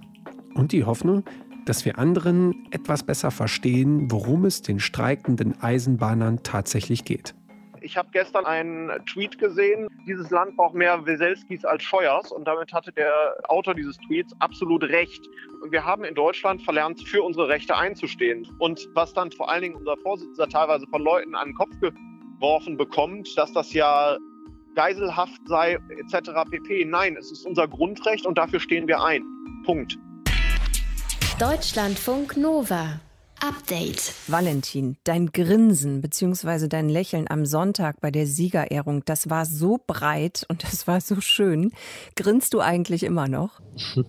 Und 0.53 0.71
die 0.71 0.83
Hoffnung, 0.83 1.23
dass 1.65 1.85
wir 1.85 1.97
anderen 1.97 2.67
etwas 2.71 3.03
besser 3.03 3.31
verstehen, 3.31 4.11
worum 4.11 4.45
es 4.45 4.61
den 4.61 4.79
streikenden 4.79 5.61
Eisenbahnern 5.61 6.43
tatsächlich 6.43 7.05
geht. 7.05 7.35
Ich 7.83 7.97
habe 7.97 8.09
gestern 8.11 8.45
einen 8.45 8.91
Tweet 9.07 9.39
gesehen, 9.39 9.87
dieses 10.05 10.29
Land 10.29 10.55
braucht 10.55 10.75
mehr 10.75 11.03
Weselskis 11.03 11.65
als 11.65 11.81
Scheuers 11.81 12.31
und 12.31 12.47
damit 12.47 12.71
hatte 12.73 12.91
der 12.91 13.11
Autor 13.47 13.73
dieses 13.73 13.97
Tweets 13.97 14.33
absolut 14.39 14.83
recht. 14.83 15.27
Wir 15.69 15.83
haben 15.83 16.03
in 16.03 16.13
Deutschland 16.13 16.61
verlernt, 16.61 17.01
für 17.01 17.23
unsere 17.23 17.47
Rechte 17.47 17.75
einzustehen. 17.75 18.47
Und 18.59 18.87
was 18.93 19.13
dann 19.13 19.31
vor 19.31 19.49
allen 19.49 19.63
Dingen 19.63 19.75
unser 19.75 19.97
Vorsitzender 19.97 20.47
teilweise 20.47 20.85
von 20.87 21.01
Leuten 21.01 21.33
an 21.33 21.49
den 21.49 21.55
Kopf 21.55 21.71
geworfen 21.79 22.77
bekommt, 22.77 23.35
dass 23.35 23.51
das 23.53 23.73
ja 23.73 24.17
Geiselhaft 24.75 25.41
sei 25.47 25.79
etc. 25.89 26.31
pp. 26.49 26.85
Nein, 26.85 27.17
es 27.17 27.31
ist 27.31 27.47
unser 27.47 27.67
Grundrecht 27.67 28.27
und 28.27 28.37
dafür 28.37 28.59
stehen 28.59 28.87
wir 28.87 29.03
ein. 29.03 29.23
Punkt. 29.65 29.97
Deutschlandfunk 31.41 32.37
Nova. 32.37 32.99
Update. 33.39 34.13
Valentin, 34.27 34.97
dein 35.03 35.31
Grinsen 35.31 35.99
bzw. 35.99 36.67
dein 36.67 36.87
Lächeln 36.87 37.25
am 37.27 37.47
Sonntag 37.47 37.99
bei 37.99 38.11
der 38.11 38.27
Siegerehrung, 38.27 39.03
das 39.05 39.27
war 39.27 39.47
so 39.47 39.79
breit 39.87 40.45
und 40.49 40.63
das 40.63 40.85
war 40.85 41.01
so 41.01 41.19
schön. 41.19 41.71
Grinst 42.15 42.53
du 42.53 42.59
eigentlich 42.59 43.01
immer 43.01 43.27
noch? 43.27 43.59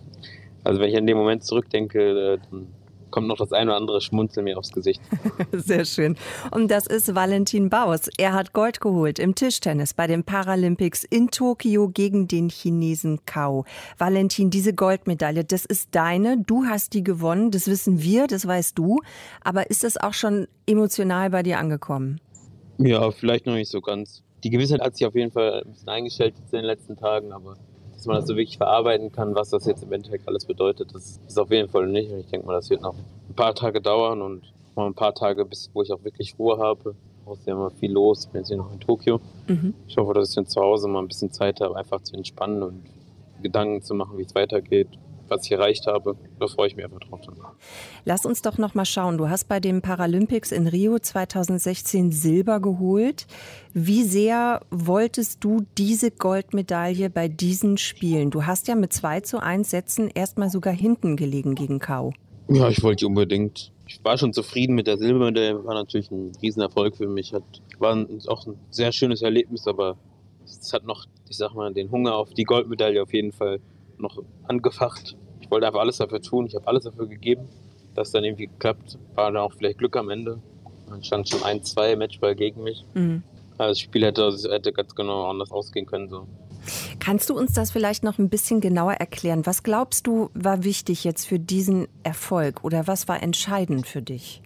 Also 0.65 0.79
wenn 0.79 0.91
ich 0.91 0.95
an 0.95 1.07
den 1.07 1.17
Moment 1.17 1.43
zurückdenke, 1.43 2.35
äh, 2.35 2.39
dann 2.49 2.67
kommt 3.13 3.27
noch 3.27 3.37
das 3.37 3.53
ein 3.53 3.69
oder 3.69 3.77
andere 3.77 4.01
Schmunzeln 4.01 4.43
mir 4.45 4.57
aufs 4.57 4.71
Gesicht. 4.71 4.99
Sehr 5.51 5.85
schön. 5.85 6.17
Und 6.49 6.71
das 6.71 6.87
ist 6.87 7.13
Valentin 7.13 7.69
Baus. 7.69 8.09
Er 8.17 8.33
hat 8.33 8.53
Gold 8.53 8.81
geholt 8.81 9.19
im 9.19 9.35
Tischtennis 9.35 9.93
bei 9.93 10.07
den 10.07 10.23
Paralympics 10.23 11.03
in 11.03 11.29
Tokio 11.29 11.89
gegen 11.89 12.27
den 12.27 12.49
Chinesen 12.49 13.19
Kao. 13.27 13.65
Valentin, 13.99 14.49
diese 14.49 14.73
Goldmedaille, 14.73 15.43
das 15.43 15.63
ist 15.63 15.89
deine. 15.93 16.39
Du 16.39 16.65
hast 16.65 16.95
die 16.95 17.03
gewonnen. 17.03 17.51
Das 17.51 17.67
wissen 17.67 18.01
wir, 18.01 18.25
das 18.25 18.47
weißt 18.47 18.79
du. 18.79 18.99
Aber 19.43 19.69
ist 19.69 19.83
das 19.83 19.97
auch 19.97 20.13
schon 20.13 20.47
emotional 20.65 21.29
bei 21.29 21.43
dir 21.43 21.59
angekommen? 21.59 22.19
Ja, 22.79 23.11
vielleicht 23.11 23.45
noch 23.45 23.53
nicht 23.53 23.69
so 23.69 23.79
ganz. 23.79 24.23
Die 24.43 24.49
Gewissheit 24.49 24.81
hat 24.81 24.97
sich 24.97 25.05
auf 25.05 25.13
jeden 25.13 25.31
Fall 25.31 25.61
ein 25.63 25.71
bisschen 25.71 25.89
eingestellt 25.89 26.33
in 26.51 26.57
den 26.57 26.65
letzten 26.65 26.97
Tagen, 26.97 27.31
aber 27.31 27.57
dass 28.03 28.07
man 28.07 28.17
das 28.17 28.27
so 28.27 28.35
wirklich 28.35 28.57
verarbeiten 28.57 29.13
kann, 29.13 29.33
was 29.33 29.49
das 29.49 29.65
jetzt 29.65 29.81
im 29.81 29.93
Endeffekt 29.93 30.27
alles 30.27 30.43
bedeutet, 30.43 30.93
das 30.93 31.21
ist 31.25 31.39
auf 31.39 31.49
jeden 31.51 31.69
Fall 31.69 31.87
nicht. 31.87 32.11
Und 32.11 32.19
ich 32.19 32.25
denke 32.27 32.45
mal, 32.45 32.51
das 32.51 32.69
wird 32.69 32.81
noch 32.81 32.95
ein 32.95 33.33
paar 33.33 33.55
Tage 33.55 33.79
dauern 33.79 34.21
und 34.21 34.41
mal 34.75 34.87
ein 34.87 34.93
paar 34.93 35.15
Tage, 35.15 35.45
bis 35.45 35.69
wo 35.73 35.83
ich 35.83 35.93
auch 35.93 36.03
wirklich 36.03 36.35
Ruhe 36.37 36.57
habe. 36.57 36.95
Es 37.31 37.39
ist 37.39 37.47
ja 37.47 37.53
immer 37.53 37.69
viel 37.69 37.93
los. 37.93 38.25
Ich 38.25 38.31
bin 38.31 38.41
jetzt 38.41 38.49
hier 38.49 38.57
noch 38.57 38.73
in 38.73 38.81
Tokio. 38.81 39.21
Mhm. 39.47 39.73
Ich 39.87 39.95
hoffe, 39.95 40.13
dass 40.13 40.27
ich 40.27 40.35
dann 40.35 40.47
zu 40.47 40.59
Hause 40.59 40.89
mal 40.89 40.99
ein 40.99 41.07
bisschen 41.07 41.31
Zeit 41.31 41.61
habe, 41.61 41.77
einfach 41.77 42.01
zu 42.01 42.13
entspannen 42.17 42.61
und 42.61 42.83
Gedanken 43.41 43.81
zu 43.81 43.93
machen, 43.95 44.17
wie 44.17 44.23
es 44.23 44.35
weitergeht 44.35 44.89
was 45.33 45.45
ich 45.45 45.51
erreicht 45.51 45.87
habe. 45.87 46.15
Da 46.39 46.47
freue 46.47 46.67
ich 46.67 46.75
mich 46.75 46.85
einfach 46.85 46.99
drauf. 46.99 47.21
Lass 48.05 48.25
uns 48.25 48.41
doch 48.41 48.57
noch 48.57 48.75
mal 48.75 48.85
schauen. 48.85 49.17
Du 49.17 49.29
hast 49.29 49.47
bei 49.47 49.59
den 49.59 49.81
Paralympics 49.81 50.51
in 50.51 50.67
Rio 50.67 50.99
2016 50.99 52.11
Silber 52.11 52.59
geholt. 52.59 53.27
Wie 53.73 54.03
sehr 54.03 54.61
wolltest 54.69 55.43
du 55.43 55.65
diese 55.77 56.11
Goldmedaille 56.11 57.09
bei 57.09 57.27
diesen 57.27 57.77
Spielen? 57.77 58.29
Du 58.29 58.45
hast 58.45 58.67
ja 58.67 58.75
mit 58.75 58.93
2 58.93 59.21
zu 59.21 59.41
1 59.41 59.69
Sätzen 59.69 60.09
erstmal 60.09 60.49
sogar 60.49 60.73
hinten 60.73 61.15
gelegen 61.15 61.55
gegen 61.55 61.79
Kau. 61.79 62.13
Ja, 62.49 62.69
ich 62.69 62.83
wollte 62.83 63.07
unbedingt. 63.07 63.71
Ich 63.87 64.03
war 64.03 64.17
schon 64.17 64.33
zufrieden 64.33 64.75
mit 64.75 64.87
der 64.87 64.97
Silbermedaille. 64.97 65.63
War 65.65 65.73
natürlich 65.73 66.11
ein 66.11 66.31
Riesenerfolg 66.41 66.95
für 66.95 67.07
mich. 67.07 67.33
Hat, 67.33 67.43
war 67.79 68.05
auch 68.27 68.47
ein 68.47 68.55
sehr 68.69 68.91
schönes 68.91 69.21
Erlebnis, 69.21 69.67
aber 69.67 69.97
es 70.45 70.73
hat 70.73 70.85
noch, 70.85 71.05
ich 71.29 71.37
sag 71.37 71.53
mal, 71.53 71.73
den 71.73 71.91
Hunger 71.91 72.15
auf 72.15 72.33
die 72.33 72.43
Goldmedaille 72.43 73.01
auf 73.01 73.13
jeden 73.13 73.31
Fall 73.31 73.59
noch 73.97 74.21
angefacht. 74.43 75.15
Ich 75.53 75.55
wollte 75.55 75.67
einfach 75.67 75.81
alles 75.81 75.97
dafür 75.97 76.19
tun. 76.19 76.47
Ich 76.47 76.55
habe 76.55 76.65
alles 76.65 76.85
dafür 76.85 77.05
gegeben, 77.05 77.47
dass 77.93 78.09
dann 78.09 78.23
irgendwie 78.23 78.49
klappt. 78.57 78.97
War 79.13 79.31
dann 79.31 79.37
auch 79.37 79.53
vielleicht 79.53 79.77
Glück 79.77 79.95
am 79.95 80.09
Ende. 80.09 80.41
Dann 80.89 81.03
stand 81.03 81.29
schon 81.29 81.43
ein, 81.43 81.61
zwei 81.61 81.95
Matchball 81.95 82.33
gegen 82.33 82.63
mich. 82.63 82.83
Mhm. 82.95 83.21
Also 83.59 83.69
das 83.69 83.79
Spiel 83.79 84.03
hätte, 84.03 84.35
hätte 84.49 84.73
ganz 84.73 84.95
genau 84.95 85.29
anders 85.29 85.51
ausgehen 85.51 85.85
können. 85.85 86.09
So. 86.09 86.25
Kannst 86.99 87.29
du 87.29 87.37
uns 87.37 87.53
das 87.53 87.69
vielleicht 87.69 88.03
noch 88.03 88.17
ein 88.17 88.29
bisschen 88.29 88.61
genauer 88.61 88.93
erklären? 88.93 89.45
Was 89.45 89.61
glaubst 89.61 90.07
du 90.07 90.31
war 90.33 90.63
wichtig 90.63 91.03
jetzt 91.03 91.27
für 91.27 91.37
diesen 91.37 91.87
Erfolg 92.01 92.63
oder 92.63 92.87
was 92.87 93.07
war 93.07 93.21
entscheidend 93.21 93.85
für 93.85 94.01
dich? 94.01 94.41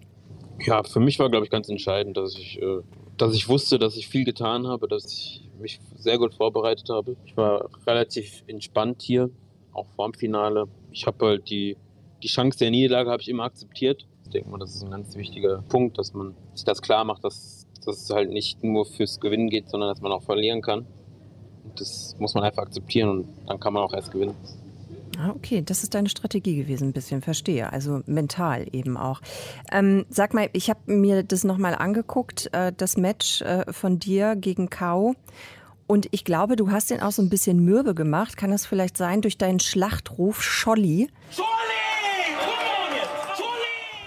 Ja, 0.60 0.82
für 0.82 1.00
mich 1.00 1.18
war, 1.18 1.30
glaube 1.30 1.46
ich, 1.46 1.50
ganz 1.50 1.70
entscheidend, 1.70 2.18
dass 2.18 2.34
ich, 2.34 2.60
äh, 2.60 2.82
dass 3.16 3.34
ich 3.34 3.48
wusste, 3.48 3.78
dass 3.78 3.96
ich 3.96 4.08
viel 4.08 4.26
getan 4.26 4.66
habe, 4.66 4.88
dass 4.88 5.06
ich 5.10 5.48
mich 5.58 5.80
sehr 5.96 6.18
gut 6.18 6.34
vorbereitet 6.34 6.90
habe. 6.90 7.16
Ich 7.24 7.34
war 7.34 7.70
relativ 7.86 8.44
entspannt 8.46 9.00
hier 9.00 9.30
auch 9.78 9.86
vor 9.96 10.10
dem 10.10 10.14
Finale. 10.14 10.66
Ich 10.92 11.06
habe 11.06 11.24
halt 11.26 11.50
die, 11.50 11.76
die 12.22 12.28
Chance 12.28 12.58
der 12.58 12.70
Niederlage 12.70 13.10
habe 13.10 13.22
ich 13.22 13.28
immer 13.28 13.44
akzeptiert. 13.44 14.06
Ich 14.24 14.30
denke 14.30 14.50
mal, 14.50 14.58
das 14.58 14.74
ist 14.74 14.82
ein 14.82 14.90
ganz 14.90 15.16
wichtiger 15.16 15.62
Punkt, 15.68 15.98
dass 15.98 16.12
man 16.12 16.34
sich 16.54 16.64
das 16.64 16.82
klar 16.82 17.04
macht, 17.04 17.24
dass, 17.24 17.66
dass 17.84 18.02
es 18.02 18.10
halt 18.10 18.30
nicht 18.30 18.62
nur 18.62 18.84
fürs 18.84 19.20
Gewinnen 19.20 19.48
geht, 19.48 19.68
sondern 19.70 19.88
dass 19.88 20.00
man 20.00 20.12
auch 20.12 20.22
verlieren 20.22 20.60
kann. 20.60 20.86
Und 21.64 21.80
das 21.80 22.16
muss 22.18 22.34
man 22.34 22.44
einfach 22.44 22.62
akzeptieren 22.62 23.08
und 23.08 23.28
dann 23.46 23.60
kann 23.60 23.72
man 23.72 23.82
auch 23.82 23.92
erst 23.92 24.12
gewinnen. 24.12 24.34
Ah, 25.18 25.30
okay, 25.34 25.62
das 25.62 25.82
ist 25.82 25.94
deine 25.94 26.08
Strategie 26.08 26.54
gewesen, 26.54 26.88
ein 26.88 26.92
bisschen, 26.92 27.22
verstehe. 27.22 27.72
Also 27.72 28.02
mental 28.06 28.66
eben 28.70 28.96
auch. 28.96 29.20
Ähm, 29.72 30.06
sag 30.10 30.32
mal, 30.32 30.48
ich 30.52 30.70
habe 30.70 30.80
mir 30.86 31.24
das 31.24 31.42
nochmal 31.42 31.74
angeguckt, 31.74 32.48
äh, 32.52 32.72
das 32.76 32.96
Match 32.96 33.42
äh, 33.42 33.64
von 33.72 33.98
dir 33.98 34.36
gegen 34.36 34.70
Kau. 34.70 35.14
Und 35.88 36.06
ich 36.10 36.22
glaube, 36.22 36.56
du 36.56 36.70
hast 36.70 36.90
den 36.90 37.00
auch 37.00 37.12
so 37.12 37.22
ein 37.22 37.30
bisschen 37.30 37.64
mürbe 37.64 37.94
gemacht. 37.94 38.36
Kann 38.36 38.50
das 38.50 38.66
vielleicht 38.66 38.98
sein 38.98 39.22
durch 39.22 39.38
deinen 39.38 39.58
Schlachtruf 39.58 40.42
Scholli? 40.42 41.08
Scholli! 41.30 41.48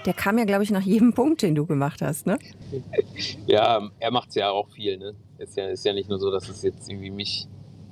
Der 0.06 0.14
kam 0.14 0.38
ja, 0.38 0.44
glaube 0.44 0.62
ich, 0.62 0.70
nach 0.70 0.82
jedem 0.82 1.12
Punkt, 1.12 1.42
den 1.42 1.56
du 1.56 1.66
gemacht 1.66 2.00
hast, 2.00 2.26
ne? 2.26 2.38
Ja, 3.46 3.90
er 3.98 4.10
macht 4.12 4.28
es 4.30 4.36
ja 4.36 4.50
auch 4.50 4.68
viel, 4.70 4.96
ne? 4.96 5.14
Ist 5.38 5.56
ja, 5.56 5.68
ist 5.68 5.84
ja 5.84 5.92
nicht 5.92 6.08
nur 6.08 6.20
so, 6.20 6.30
dass 6.30 6.48
es 6.48 6.62
jetzt 6.62 6.88
irgendwie 6.88 7.10
mich, 7.10 7.48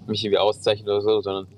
mich 0.06 0.24
irgendwie 0.24 0.38
auszeichnet 0.38 0.88
oder 0.88 1.00
so, 1.00 1.20
sondern 1.20 1.48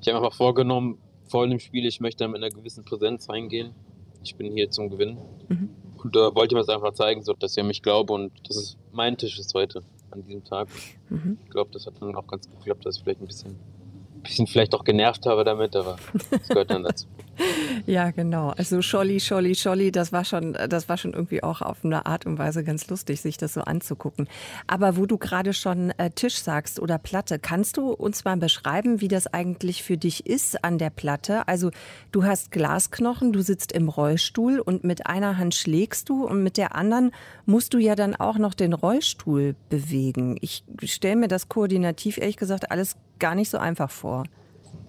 ich 0.00 0.08
habe 0.08 0.18
mir 0.18 0.24
einfach 0.24 0.36
vorgenommen, 0.36 0.98
vor 1.28 1.46
dem 1.46 1.58
Spiel, 1.58 1.84
ich 1.84 2.00
möchte 2.00 2.24
da 2.24 2.28
mit 2.28 2.42
einer 2.42 2.50
gewissen 2.50 2.84
Präsenz 2.84 3.28
reingehen. 3.28 3.74
Ich 4.22 4.34
bin 4.36 4.50
hier 4.52 4.70
zum 4.70 4.88
Gewinnen. 4.88 5.18
Mhm. 5.48 5.70
Und 6.02 6.16
da 6.16 6.28
äh, 6.28 6.34
wollte 6.34 6.54
ich 6.54 6.58
mir 6.58 6.64
das 6.64 6.70
einfach 6.70 6.94
zeigen, 6.94 7.22
so, 7.22 7.34
dass 7.34 7.54
ihr 7.56 7.64
mich 7.64 7.82
glaubt 7.82 8.10
und 8.10 8.32
dass 8.48 8.56
es 8.56 8.78
mein 8.92 9.18
Tisch 9.18 9.38
ist 9.38 9.52
heute 9.54 9.82
an 10.10 10.22
diesem 10.24 10.44
Tag. 10.44 10.68
Mhm. 11.08 11.38
Ich 11.44 11.50
glaube, 11.50 11.70
das 11.72 11.86
hat 11.86 11.94
dann 12.00 12.14
auch 12.14 12.26
ganz 12.26 12.48
gut 12.48 12.58
geklappt, 12.58 12.86
dass 12.86 12.96
ich 12.96 13.02
vielleicht 13.02 13.20
ein 13.20 13.26
bisschen, 13.26 13.56
bisschen 14.22 14.46
vielleicht 14.46 14.74
auch 14.74 14.84
genervt 14.84 15.26
habe 15.26 15.44
damit, 15.44 15.76
aber 15.76 15.96
das 16.30 16.48
gehört 16.48 16.70
dann 16.70 16.82
dazu. 16.84 17.06
ja, 17.86 18.10
genau. 18.10 18.50
Also 18.50 18.82
Scholli, 18.82 19.20
Scholli, 19.20 19.54
Scholli, 19.54 19.92
das 19.92 20.12
war 20.12 20.24
schon, 20.24 20.56
das 20.68 20.88
war 20.88 20.96
schon 20.96 21.12
irgendwie 21.12 21.42
auch 21.42 21.62
auf 21.62 21.84
eine 21.84 22.06
Art 22.06 22.26
und 22.26 22.38
Weise 22.38 22.64
ganz 22.64 22.88
lustig, 22.88 23.20
sich 23.20 23.36
das 23.36 23.54
so 23.54 23.62
anzugucken. 23.62 24.28
Aber 24.66 24.96
wo 24.96 25.06
du 25.06 25.18
gerade 25.18 25.52
schon 25.52 25.90
äh, 25.98 26.10
Tisch 26.10 26.36
sagst 26.36 26.80
oder 26.80 26.98
Platte, 26.98 27.38
kannst 27.38 27.76
du 27.76 27.92
uns 27.92 28.24
mal 28.24 28.36
beschreiben, 28.36 29.00
wie 29.00 29.08
das 29.08 29.26
eigentlich 29.26 29.82
für 29.82 29.96
dich 29.96 30.26
ist 30.26 30.64
an 30.64 30.78
der 30.78 30.90
Platte? 30.90 31.46
Also 31.48 31.70
du 32.12 32.24
hast 32.24 32.50
Glasknochen, 32.50 33.32
du 33.32 33.42
sitzt 33.42 33.72
im 33.72 33.88
Rollstuhl 33.88 34.60
und 34.60 34.84
mit 34.84 35.06
einer 35.06 35.38
Hand 35.38 35.54
schlägst 35.54 36.08
du 36.08 36.26
und 36.26 36.42
mit 36.42 36.56
der 36.56 36.74
anderen 36.74 37.12
musst 37.44 37.74
du 37.74 37.78
ja 37.78 37.94
dann 37.94 38.16
auch 38.16 38.38
noch 38.38 38.54
den 38.54 38.72
Rollstuhl 38.72 39.54
bewegen. 39.68 40.36
Ich 40.40 40.64
stelle 40.84 41.16
mir 41.16 41.28
das 41.28 41.48
koordinativ 41.48 42.18
ehrlich 42.18 42.36
gesagt 42.36 42.70
alles 42.70 42.96
gar 43.18 43.34
nicht 43.34 43.50
so 43.50 43.58
einfach 43.58 43.90
vor. 43.90 44.24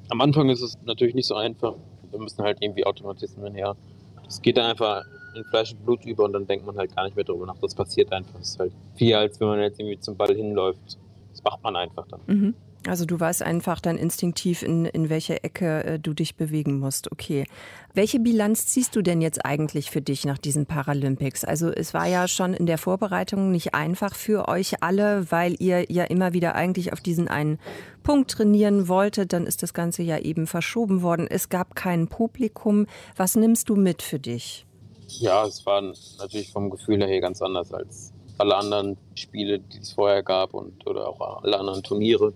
Am 0.09 0.21
Anfang 0.21 0.49
ist 0.49 0.61
es 0.61 0.77
natürlich 0.85 1.15
nicht 1.15 1.27
so 1.27 1.35
einfach 1.35 1.75
wir 2.11 2.19
müssen 2.19 2.43
halt 2.43 2.57
irgendwie 2.61 2.85
Automatismen 2.85 3.53
her. 3.53 3.75
Das 4.23 4.41
geht 4.41 4.57
dann 4.57 4.71
einfach 4.71 5.03
in 5.35 5.43
Fleisch 5.45 5.71
und 5.71 5.85
Blut 5.85 6.05
über 6.05 6.23
und 6.25 6.33
dann 6.33 6.47
denkt 6.47 6.65
man 6.65 6.77
halt 6.77 6.95
gar 6.95 7.05
nicht 7.05 7.15
mehr 7.15 7.25
darüber 7.25 7.45
nach. 7.45 7.57
Das 7.61 7.75
passiert 7.75 8.11
einfach. 8.11 8.37
Das 8.39 8.49
ist 8.49 8.59
halt 8.59 8.73
viel, 8.95 9.15
als 9.15 9.39
wenn 9.39 9.47
man 9.47 9.59
jetzt 9.59 9.79
irgendwie 9.79 9.99
zum 9.99 10.15
Ball 10.15 10.33
hinläuft. 10.35 10.97
Das 11.31 11.43
macht 11.43 11.63
man 11.63 11.75
einfach 11.75 12.07
dann. 12.07 12.19
Mhm. 12.27 12.53
Also 12.87 13.05
du 13.05 13.19
weißt 13.19 13.43
einfach 13.43 13.81
dann 13.81 13.97
instinktiv, 13.97 14.63
in, 14.63 14.85
in 14.85 15.09
welche 15.09 15.43
Ecke 15.43 15.83
äh, 15.83 15.99
du 15.99 16.13
dich 16.13 16.35
bewegen 16.35 16.79
musst. 16.79 17.11
Okay. 17.11 17.45
Welche 17.93 18.19
Bilanz 18.19 18.67
ziehst 18.67 18.95
du 18.95 19.01
denn 19.01 19.21
jetzt 19.21 19.45
eigentlich 19.45 19.91
für 19.91 20.01
dich 20.01 20.25
nach 20.25 20.37
diesen 20.37 20.65
Paralympics? 20.65 21.43
Also 21.43 21.69
es 21.69 21.93
war 21.93 22.07
ja 22.07 22.27
schon 22.27 22.53
in 22.53 22.65
der 22.65 22.77
Vorbereitung 22.77 23.51
nicht 23.51 23.73
einfach 23.73 24.15
für 24.15 24.47
euch 24.47 24.83
alle, 24.83 25.31
weil 25.31 25.55
ihr 25.59 25.91
ja 25.91 26.05
immer 26.05 26.33
wieder 26.33 26.55
eigentlich 26.55 26.93
auf 26.93 27.01
diesen 27.01 27.27
einen 27.27 27.59
Punkt 28.03 28.31
trainieren 28.31 28.87
wolltet. 28.87 29.33
Dann 29.33 29.45
ist 29.45 29.63
das 29.63 29.73
Ganze 29.73 30.03
ja 30.03 30.19
eben 30.19 30.47
verschoben 30.47 31.01
worden. 31.01 31.27
Es 31.29 31.49
gab 31.49 31.75
kein 31.75 32.07
Publikum. 32.07 32.87
Was 33.15 33.35
nimmst 33.35 33.69
du 33.69 33.75
mit 33.75 34.01
für 34.01 34.19
dich? 34.19 34.65
Ja, 35.07 35.45
es 35.45 35.65
war 35.65 35.81
natürlich 35.81 36.51
vom 36.51 36.69
Gefühl 36.69 37.05
her 37.05 37.19
ganz 37.21 37.41
anders 37.41 37.73
als 37.73 38.13
alle 38.37 38.55
anderen 38.55 38.97
Spiele, 39.15 39.59
die 39.59 39.79
es 39.79 39.93
vorher 39.93 40.21
gab 40.23 40.53
und 40.53 40.85
oder 40.85 41.07
auch 41.07 41.43
alle 41.43 41.57
anderen 41.57 41.83
Turniere 41.83 42.33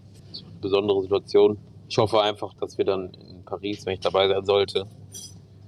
besondere 0.62 1.02
Situation. 1.02 1.58
Ich 1.90 1.98
hoffe 1.98 2.22
einfach, 2.22 2.54
dass 2.56 2.78
wir 2.78 2.86
dann 2.86 3.14
in 3.30 3.44
Paris, 3.44 3.86
wenn 3.86 3.96
ich 3.96 4.00
dabei 4.00 4.28
sein 4.28 4.46
sollte, 4.46 4.88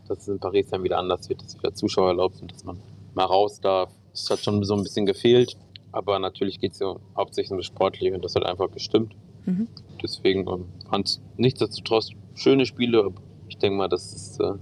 dass 0.08 0.20
es 0.20 0.28
in 0.28 0.40
Paris 0.40 0.70
dann 0.70 0.84
wieder 0.84 0.98
anders 0.98 1.30
wird, 1.30 1.42
dass 1.42 1.58
wieder 1.58 1.74
Zuschauer 1.74 2.10
erlaubt 2.10 2.38
sind, 2.38 2.52
dass 2.52 2.64
man 2.64 2.80
mal 3.14 3.26
raus 3.26 3.60
darf. 3.60 3.92
Das 4.12 4.30
hat 4.30 4.40
schon 4.40 4.64
so 4.64 4.76
ein 4.76 4.84
bisschen 4.84 5.06
gefehlt, 5.06 5.58
aber 5.92 6.20
natürlich 6.20 6.60
geht 6.60 6.74
es 6.74 6.80
ja 6.80 6.96
hauptsächlich 7.16 7.52
um 7.52 7.58
das 7.58 7.66
Sportliche 7.66 8.14
und 8.14 8.24
das 8.24 8.36
hat 8.36 8.46
einfach 8.46 8.72
gestimmt. 8.72 9.16
Mhm. 9.46 9.68
Deswegen 10.02 10.48
ähm, 10.48 10.66
fand 10.90 11.08
es 11.08 11.22
nichtsdestotrotz 11.38 12.12
schöne 12.36 12.66
Spiele. 12.66 13.12
Ich 13.48 13.58
denke 13.58 13.78
mal, 13.78 13.90
dass 13.90 14.14
es 14.14 14.40
äh, 14.40 14.54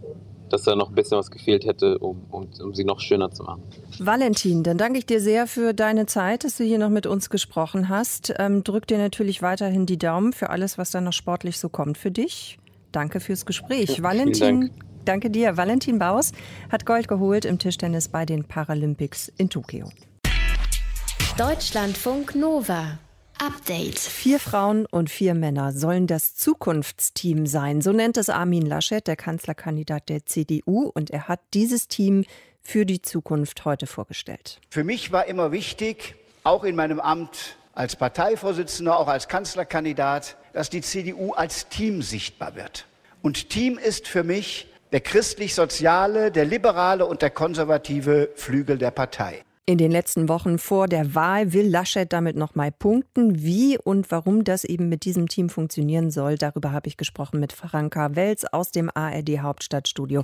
dass 0.52 0.64
da 0.64 0.76
noch 0.76 0.90
ein 0.90 0.96
bisschen 0.96 1.18
was 1.18 1.32
gefehlt 1.32 1.66
hätte, 1.66 1.98
um, 2.00 2.26
um, 2.30 2.48
um 2.62 2.74
sie 2.74 2.84
noch 2.84 3.00
schöner 3.00 3.32
zu 3.32 3.44
machen. 3.44 3.64
Valentin, 4.00 4.64
dann 4.64 4.78
danke 4.78 5.00
ich 5.00 5.06
dir 5.06 5.22
sehr 5.22 5.48
für 5.48 5.74
deine 5.74 6.06
Zeit, 6.06 6.44
dass 6.44 6.58
du 6.58 6.64
hier 6.64 6.80
noch 6.80 6.90
mit 6.90 7.06
uns 7.06 7.30
gesprochen 7.30 7.90
hast. 7.90 8.34
Ähm, 8.38 8.64
drück 8.64 8.88
dir 8.88 8.98
natürlich 8.98 9.42
weiterhin 9.42 9.86
die 9.86 9.98
Daumen 9.98 10.34
für 10.34 10.50
alles, 10.50 10.78
was 10.78 10.92
da 10.92 11.02
noch 11.02 11.14
sportlich 11.14 11.60
so 11.60 11.70
kommt 11.70 11.98
für 11.98 12.12
dich. 12.12 12.58
Danke 12.92 13.20
fürs 13.20 13.46
Gespräch. 13.46 13.98
Ja, 13.98 14.04
Valentin, 14.04 14.62
Dank. 14.62 14.72
danke 15.06 15.30
dir. 15.30 15.58
Valentin 15.58 16.00
Baus 16.00 16.32
hat 16.72 16.86
Gold 16.86 17.08
geholt 17.08 17.46
im 17.46 17.58
Tischtennis 17.58 18.10
bei 18.10 18.26
den 18.26 18.44
Paralympics 18.44 19.32
in 19.38 19.50
Tokio. 19.50 19.90
Deutschlandfunk 21.38 22.36
Nova. 22.36 23.00
Update. 23.42 23.98
Vier 23.98 24.40
Frauen 24.40 24.86
und 24.86 25.10
vier 25.10 25.34
Männer 25.34 25.72
sollen 25.72 26.06
das 26.06 26.36
Zukunftsteam 26.36 27.48
sein. 27.48 27.82
So 27.82 27.92
nennt 27.92 28.18
es 28.18 28.30
Armin 28.30 28.68
Laschet, 28.68 29.08
der 29.08 29.16
Kanzlerkandidat 29.16 30.10
der 30.10 30.28
CDU. 30.28 30.92
Und 30.94 31.10
er 31.10 31.28
hat 31.28 31.40
dieses 31.56 31.88
Team 31.88 32.24
für 32.62 32.86
die 32.86 33.02
Zukunft 33.02 33.66
heute 33.66 33.88
vorgestellt. 33.88 34.62
Für 34.70 34.84
mich 34.84 35.12
war 35.12 35.26
immer 35.26 35.52
wichtig, 35.52 36.14
auch 36.44 36.64
in 36.64 36.76
meinem 36.76 37.00
Amt 37.00 37.56
als 37.74 37.96
Parteivorsitzender, 37.96 39.00
auch 39.00 39.08
als 39.08 39.28
Kanzlerkandidat, 39.28 40.38
dass 40.54 40.70
die 40.70 40.82
CDU 40.82 41.32
als 41.34 41.68
Team 41.68 42.04
sichtbar 42.04 42.56
wird. 42.56 42.86
Und 43.24 43.50
Team 43.50 43.80
ist 43.80 44.08
für 44.08 44.24
mich 44.24 44.68
der 44.92 45.02
christlich-soziale, 45.02 46.32
der 46.32 46.46
liberale 46.46 47.08
und 47.08 47.24
der 47.24 47.32
konservative 47.32 48.30
Flügel 48.36 48.78
der 48.78 48.92
Partei. 48.92 49.44
In 49.68 49.78
den 49.78 49.92
letzten 49.92 50.28
Wochen 50.28 50.58
vor 50.58 50.88
der 50.88 51.14
Wahl 51.14 51.54
will 51.54 51.68
Laschet 51.68 52.12
damit 52.12 52.36
nochmal 52.36 52.72
punkten. 52.72 53.44
Wie 53.44 53.78
und 53.78 54.10
warum 54.10 54.44
das 54.44 54.64
eben 54.64 54.90
mit 54.90 55.06
diesem 55.06 55.30
Team 55.30 55.50
funktionieren 55.50 56.10
soll, 56.10 56.36
darüber 56.36 56.72
habe 56.72 56.88
ich 56.88 56.98
gesprochen 56.98 57.40
mit 57.40 57.54
Franka 57.54 58.16
Welz 58.16 58.44
aus 58.44 58.72
dem 58.72 58.90
ARD 58.92 59.40
Hauptstadtstudio. 59.40 60.24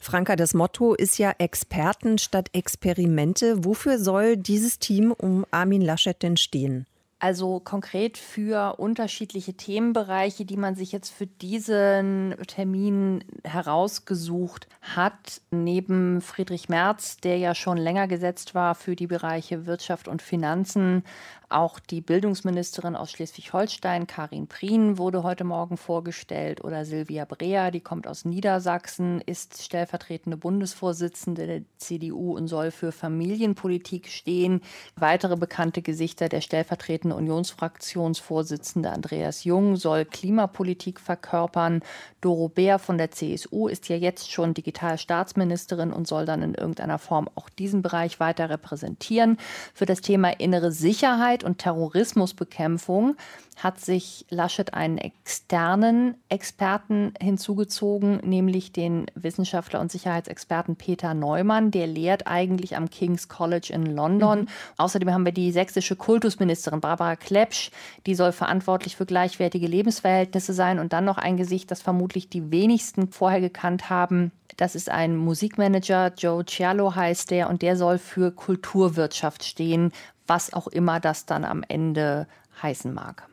Franka, 0.00 0.36
das 0.36 0.54
Motto 0.54 0.94
ist 0.94 1.18
ja 1.18 1.32
Experten 1.36 2.16
statt 2.16 2.48
Experimente. 2.54 3.62
Wofür 3.62 3.98
soll 3.98 4.38
dieses 4.38 4.78
Team 4.78 5.12
um 5.12 5.44
Armin 5.50 5.82
Laschet 5.82 6.22
denn 6.22 6.38
stehen? 6.38 6.86
Also 7.20 7.58
konkret 7.58 8.16
für 8.16 8.78
unterschiedliche 8.78 9.54
Themenbereiche, 9.54 10.44
die 10.44 10.56
man 10.56 10.76
sich 10.76 10.92
jetzt 10.92 11.10
für 11.10 11.26
diesen 11.26 12.36
Termin 12.46 13.24
herausgesucht 13.42 14.68
hat. 14.82 15.40
Neben 15.50 16.20
Friedrich 16.20 16.68
Merz, 16.68 17.16
der 17.16 17.38
ja 17.38 17.56
schon 17.56 17.76
länger 17.76 18.06
gesetzt 18.06 18.54
war 18.54 18.76
für 18.76 18.94
die 18.94 19.08
Bereiche 19.08 19.66
Wirtschaft 19.66 20.06
und 20.06 20.22
Finanzen, 20.22 21.02
auch 21.50 21.78
die 21.80 22.00
Bildungsministerin 22.00 22.96
aus 22.96 23.10
Schleswig-Holstein, 23.10 24.06
Karin 24.06 24.46
Prien, 24.46 24.98
wurde 24.98 25.22
heute 25.22 25.44
Morgen 25.44 25.76
vorgestellt. 25.76 26.62
Oder 26.62 26.84
Silvia 26.84 27.24
Breer, 27.24 27.70
die 27.70 27.80
kommt 27.80 28.06
aus 28.06 28.24
Niedersachsen, 28.24 29.20
ist 29.22 29.62
stellvertretende 29.62 30.36
Bundesvorsitzende 30.36 31.46
der 31.46 31.62
CDU 31.78 32.36
und 32.36 32.48
soll 32.48 32.70
für 32.70 32.92
Familienpolitik 32.92 34.08
stehen. 34.08 34.60
Weitere 34.96 35.36
bekannte 35.36 35.80
Gesichter, 35.80 36.28
der 36.28 36.40
stellvertretende 36.40 37.16
Unionsfraktionsvorsitzende 37.16 38.90
Andreas 38.90 39.44
Jung 39.44 39.76
soll 39.76 40.04
Klimapolitik 40.04 41.00
verkörpern. 41.00 41.82
Doro 42.20 42.48
Bär 42.48 42.78
von 42.78 42.98
der 42.98 43.10
CSU 43.10 43.68
ist 43.68 43.88
ja 43.88 43.96
jetzt 43.96 44.30
schon 44.30 44.54
Digitalstaatsministerin 44.54 45.92
und 45.92 46.06
soll 46.06 46.26
dann 46.26 46.42
in 46.42 46.54
irgendeiner 46.54 46.98
Form 46.98 47.28
auch 47.34 47.48
diesen 47.48 47.82
Bereich 47.82 48.20
weiter 48.20 48.50
repräsentieren. 48.50 49.38
Für 49.72 49.86
das 49.86 50.00
Thema 50.00 50.30
innere 50.38 50.72
Sicherheit 50.72 51.37
Sicherheit 51.38 51.44
und 51.44 51.58
Terrorismusbekämpfung 51.58 53.16
hat 53.56 53.80
sich 53.80 54.24
Laschet 54.30 54.72
einen 54.72 54.98
externen 54.98 56.14
Experten 56.28 57.12
hinzugezogen, 57.20 58.20
nämlich 58.22 58.72
den 58.72 59.06
Wissenschaftler 59.16 59.80
und 59.80 59.90
Sicherheitsexperten 59.90 60.76
Peter 60.76 61.12
Neumann. 61.12 61.72
Der 61.72 61.88
lehrt 61.88 62.28
eigentlich 62.28 62.76
am 62.76 62.88
King's 62.88 63.28
College 63.28 63.70
in 63.72 63.84
London. 63.86 64.42
Mhm. 64.42 64.48
Außerdem 64.76 65.12
haben 65.12 65.24
wir 65.24 65.32
die 65.32 65.50
sächsische 65.50 65.96
Kultusministerin 65.96 66.80
Barbara 66.80 67.16
Klepsch. 67.16 67.72
Die 68.06 68.14
soll 68.14 68.30
verantwortlich 68.30 68.96
für 68.96 69.06
gleichwertige 69.06 69.66
Lebensverhältnisse 69.66 70.52
sein. 70.52 70.78
Und 70.78 70.92
dann 70.92 71.04
noch 71.04 71.18
ein 71.18 71.36
Gesicht, 71.36 71.70
das 71.72 71.82
vermutlich 71.82 72.28
die 72.28 72.52
wenigsten 72.52 73.08
vorher 73.08 73.40
gekannt 73.40 73.90
haben. 73.90 74.30
Das 74.56 74.74
ist 74.74 74.90
ein 74.90 75.16
Musikmanager, 75.16 76.12
Joe 76.16 76.44
Cialo 76.44 76.94
heißt 76.94 77.30
der, 77.30 77.48
und 77.48 77.62
der 77.62 77.76
soll 77.76 77.98
für 77.98 78.32
Kulturwirtschaft 78.32 79.44
stehen, 79.44 79.92
was 80.28 80.52
auch 80.52 80.68
immer 80.68 81.00
das 81.00 81.26
dann 81.26 81.44
am 81.44 81.64
Ende 81.66 82.28
heißen 82.62 82.92
mag. 82.92 83.26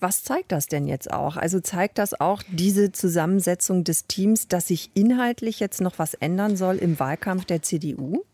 Was 0.00 0.24
zeigt 0.24 0.52
das 0.52 0.66
denn 0.66 0.86
jetzt 0.86 1.12
auch? 1.12 1.36
Also 1.36 1.60
zeigt 1.60 1.98
das 1.98 2.18
auch 2.18 2.42
diese 2.48 2.92
Zusammensetzung 2.92 3.84
des 3.84 4.06
Teams, 4.06 4.48
dass 4.48 4.68
sich 4.68 4.90
inhaltlich 4.94 5.60
jetzt 5.60 5.80
noch 5.80 5.98
was 5.98 6.14
ändern 6.14 6.56
soll 6.56 6.76
im 6.76 6.98
Wahlkampf 6.98 7.44
der 7.44 7.62
CDU? 7.62 8.24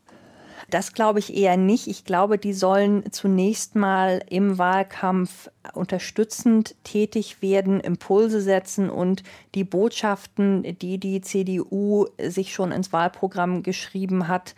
Das 0.71 0.93
glaube 0.93 1.19
ich 1.19 1.37
eher 1.37 1.57
nicht. 1.57 1.89
Ich 1.89 2.05
glaube, 2.05 2.39
die 2.39 2.55
sollen 2.55 3.13
zunächst 3.13 3.75
mal 3.75 4.23
im 4.29 4.57
Wahlkampf 4.57 5.51
unterstützend 5.75 6.75
tätig 6.85 7.43
werden, 7.43 7.81
Impulse 7.81 8.41
setzen 8.41 8.89
und 8.89 9.23
die 9.55 9.65
Botschaften, 9.65 10.63
die 10.79 10.99
die 10.99 11.21
CDU 11.21 12.07
sich 12.19 12.55
schon 12.55 12.73
ins 12.73 12.93
Wahlprogramm 12.93 13.63
geschrieben 13.63 14.29
hat, 14.29 14.55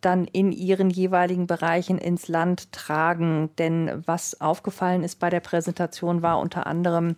dann 0.00 0.26
in 0.26 0.52
ihren 0.52 0.90
jeweiligen 0.90 1.46
Bereichen 1.46 1.98
ins 1.98 2.28
Land 2.28 2.72
tragen. 2.72 3.50
Denn 3.58 4.02
was 4.06 4.40
aufgefallen 4.40 5.02
ist 5.02 5.18
bei 5.18 5.30
der 5.30 5.40
Präsentation 5.40 6.22
war 6.22 6.38
unter 6.38 6.66
anderem, 6.66 7.16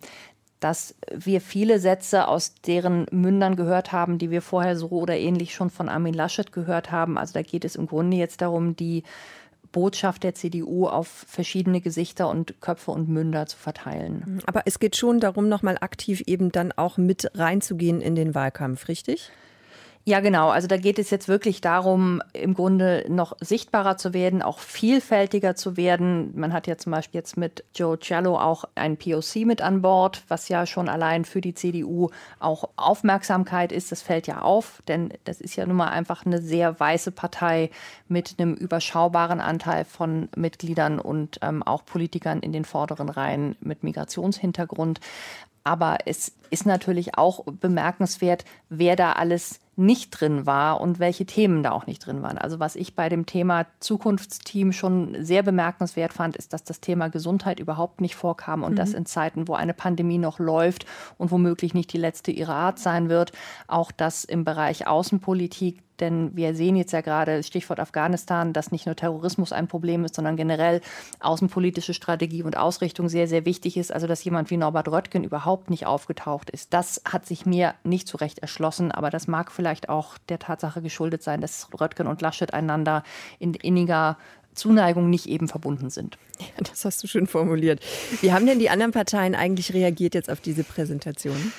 dass 0.59 0.95
wir 1.11 1.41
viele 1.41 1.79
Sätze 1.79 2.27
aus 2.27 2.53
deren 2.55 3.07
Mündern 3.11 3.55
gehört 3.55 3.91
haben, 3.91 4.19
die 4.19 4.29
wir 4.29 4.41
vorher 4.41 4.75
so 4.77 4.89
oder 4.89 5.17
ähnlich 5.17 5.55
schon 5.55 5.71
von 5.71 5.89
Armin 5.89 6.13
Laschet 6.13 6.51
gehört 6.51 6.91
haben. 6.91 7.17
Also 7.17 7.33
da 7.33 7.41
geht 7.41 7.65
es 7.65 7.75
im 7.75 7.87
Grunde 7.87 8.17
jetzt 8.17 8.41
darum, 8.41 8.75
die 8.75 9.03
Botschaft 9.71 10.23
der 10.23 10.35
CDU 10.35 10.87
auf 10.87 11.07
verschiedene 11.07 11.81
Gesichter 11.81 12.29
und 12.29 12.61
Köpfe 12.61 12.91
und 12.91 13.09
Münder 13.09 13.47
zu 13.47 13.57
verteilen. 13.57 14.41
Aber 14.45 14.63
es 14.65 14.79
geht 14.79 14.95
schon 14.95 15.19
darum, 15.19 15.49
nochmal 15.49 15.77
aktiv 15.81 16.21
eben 16.27 16.51
dann 16.51 16.71
auch 16.71 16.97
mit 16.97 17.31
reinzugehen 17.33 18.01
in 18.01 18.15
den 18.15 18.35
Wahlkampf, 18.35 18.87
richtig? 18.87 19.31
Ja, 20.03 20.19
genau. 20.19 20.49
Also 20.49 20.67
da 20.67 20.77
geht 20.77 20.97
es 20.97 21.11
jetzt 21.11 21.27
wirklich 21.27 21.61
darum, 21.61 22.23
im 22.33 22.55
Grunde 22.55 23.05
noch 23.07 23.37
sichtbarer 23.39 23.97
zu 23.97 24.15
werden, 24.15 24.41
auch 24.41 24.57
vielfältiger 24.57 25.55
zu 25.55 25.77
werden. 25.77 26.31
Man 26.35 26.53
hat 26.53 26.65
ja 26.65 26.75
zum 26.77 26.91
Beispiel 26.91 27.19
jetzt 27.19 27.37
mit 27.37 27.63
Joe 27.75 27.99
Cello 27.99 28.39
auch 28.39 28.65
ein 28.73 28.97
POC 28.97 29.45
mit 29.45 29.61
an 29.61 29.83
Bord, 29.83 30.23
was 30.27 30.49
ja 30.49 30.65
schon 30.65 30.89
allein 30.89 31.23
für 31.23 31.39
die 31.39 31.53
CDU 31.53 32.09
auch 32.39 32.69
Aufmerksamkeit 32.77 33.71
ist. 33.71 33.91
Das 33.91 34.01
fällt 34.01 34.25
ja 34.25 34.41
auf, 34.41 34.81
denn 34.87 35.13
das 35.25 35.39
ist 35.39 35.55
ja 35.55 35.67
nun 35.67 35.77
mal 35.77 35.89
einfach 35.89 36.25
eine 36.25 36.41
sehr 36.41 36.79
weiße 36.79 37.11
Partei 37.11 37.69
mit 38.07 38.39
einem 38.39 38.55
überschaubaren 38.55 39.39
Anteil 39.39 39.85
von 39.85 40.29
Mitgliedern 40.35 40.97
und 40.99 41.37
ähm, 41.43 41.61
auch 41.61 41.85
Politikern 41.85 42.39
in 42.39 42.53
den 42.53 42.65
vorderen 42.65 43.09
Reihen 43.09 43.55
mit 43.59 43.83
Migrationshintergrund. 43.83 44.99
Aber 45.63 45.99
es 46.05 46.33
ist 46.49 46.65
natürlich 46.65 47.17
auch 47.17 47.45
bemerkenswert, 47.45 48.45
wer 48.69 48.95
da 48.95 49.13
alles 49.13 49.59
nicht 49.77 50.11
drin 50.11 50.45
war 50.45 50.81
und 50.81 50.99
welche 50.99 51.25
Themen 51.25 51.63
da 51.63 51.71
auch 51.71 51.87
nicht 51.87 52.05
drin 52.05 52.21
waren. 52.21 52.37
Also 52.37 52.59
was 52.59 52.75
ich 52.75 52.95
bei 52.95 53.07
dem 53.07 53.25
Thema 53.25 53.65
Zukunftsteam 53.79 54.73
schon 54.73 55.15
sehr 55.23 55.43
bemerkenswert 55.43 56.13
fand, 56.13 56.35
ist, 56.35 56.53
dass 56.53 56.63
das 56.63 56.81
Thema 56.81 57.09
Gesundheit 57.09 57.59
überhaupt 57.59 58.01
nicht 58.01 58.15
vorkam 58.15 58.63
und 58.63 58.73
mhm. 58.73 58.77
das 58.77 58.93
in 58.93 59.05
Zeiten, 59.05 59.47
wo 59.47 59.53
eine 59.53 59.73
Pandemie 59.73 60.17
noch 60.17 60.39
läuft 60.39 60.85
und 61.17 61.31
womöglich 61.31 61.73
nicht 61.73 61.93
die 61.93 61.97
letzte 61.97 62.31
ihrer 62.31 62.55
Art 62.55 62.79
sein 62.79 63.07
wird, 63.09 63.31
auch 63.67 63.91
das 63.91 64.25
im 64.25 64.43
Bereich 64.43 64.87
Außenpolitik 64.87 65.81
denn 66.01 66.35
wir 66.35 66.53
sehen 66.55 66.75
jetzt 66.75 66.91
ja 66.91 67.01
gerade, 67.01 67.43
Stichwort 67.43 67.79
Afghanistan, 67.79 68.51
dass 68.51 68.71
nicht 68.71 68.87
nur 68.87 68.95
Terrorismus 68.95 69.53
ein 69.53 69.67
Problem 69.67 70.03
ist, 70.03 70.15
sondern 70.15 70.35
generell 70.35 70.81
außenpolitische 71.19 71.93
Strategie 71.93 72.43
und 72.43 72.57
Ausrichtung 72.57 73.07
sehr, 73.07 73.27
sehr 73.27 73.45
wichtig 73.45 73.77
ist. 73.77 73.93
Also, 73.93 74.07
dass 74.07 74.23
jemand 74.23 74.49
wie 74.49 74.57
Norbert 74.57 74.89
Röttgen 74.89 75.23
überhaupt 75.23 75.69
nicht 75.69 75.85
aufgetaucht 75.85 76.49
ist, 76.49 76.73
das 76.73 77.01
hat 77.05 77.25
sich 77.25 77.45
mir 77.45 77.75
nicht 77.83 78.07
so 78.07 78.17
recht 78.17 78.39
erschlossen. 78.39 78.91
Aber 78.91 79.09
das 79.09 79.27
mag 79.27 79.51
vielleicht 79.51 79.60
auch 79.89 80.17
der 80.29 80.39
Tatsache 80.39 80.81
geschuldet 80.81 81.23
sein, 81.23 81.41
dass 81.41 81.69
Röttgen 81.79 82.07
und 82.07 82.21
Laschet 82.21 82.53
einander 82.53 83.03
in 83.39 83.53
inniger 83.53 84.17
Zuneigung 84.53 85.09
nicht 85.09 85.27
eben 85.27 85.47
verbunden 85.47 85.89
sind. 85.89 86.17
Ja, 86.39 86.63
das 86.69 86.83
hast 86.85 87.01
du 87.03 87.07
schön 87.07 87.27
formuliert. 87.27 87.81
Wie 88.21 88.33
haben 88.33 88.45
denn 88.45 88.59
die 88.59 88.69
anderen 88.69 88.91
Parteien 88.91 89.35
eigentlich 89.35 89.73
reagiert 89.73 90.13
jetzt 90.13 90.29
auf 90.29 90.41
diese 90.41 90.63
Präsentation? 90.63 91.53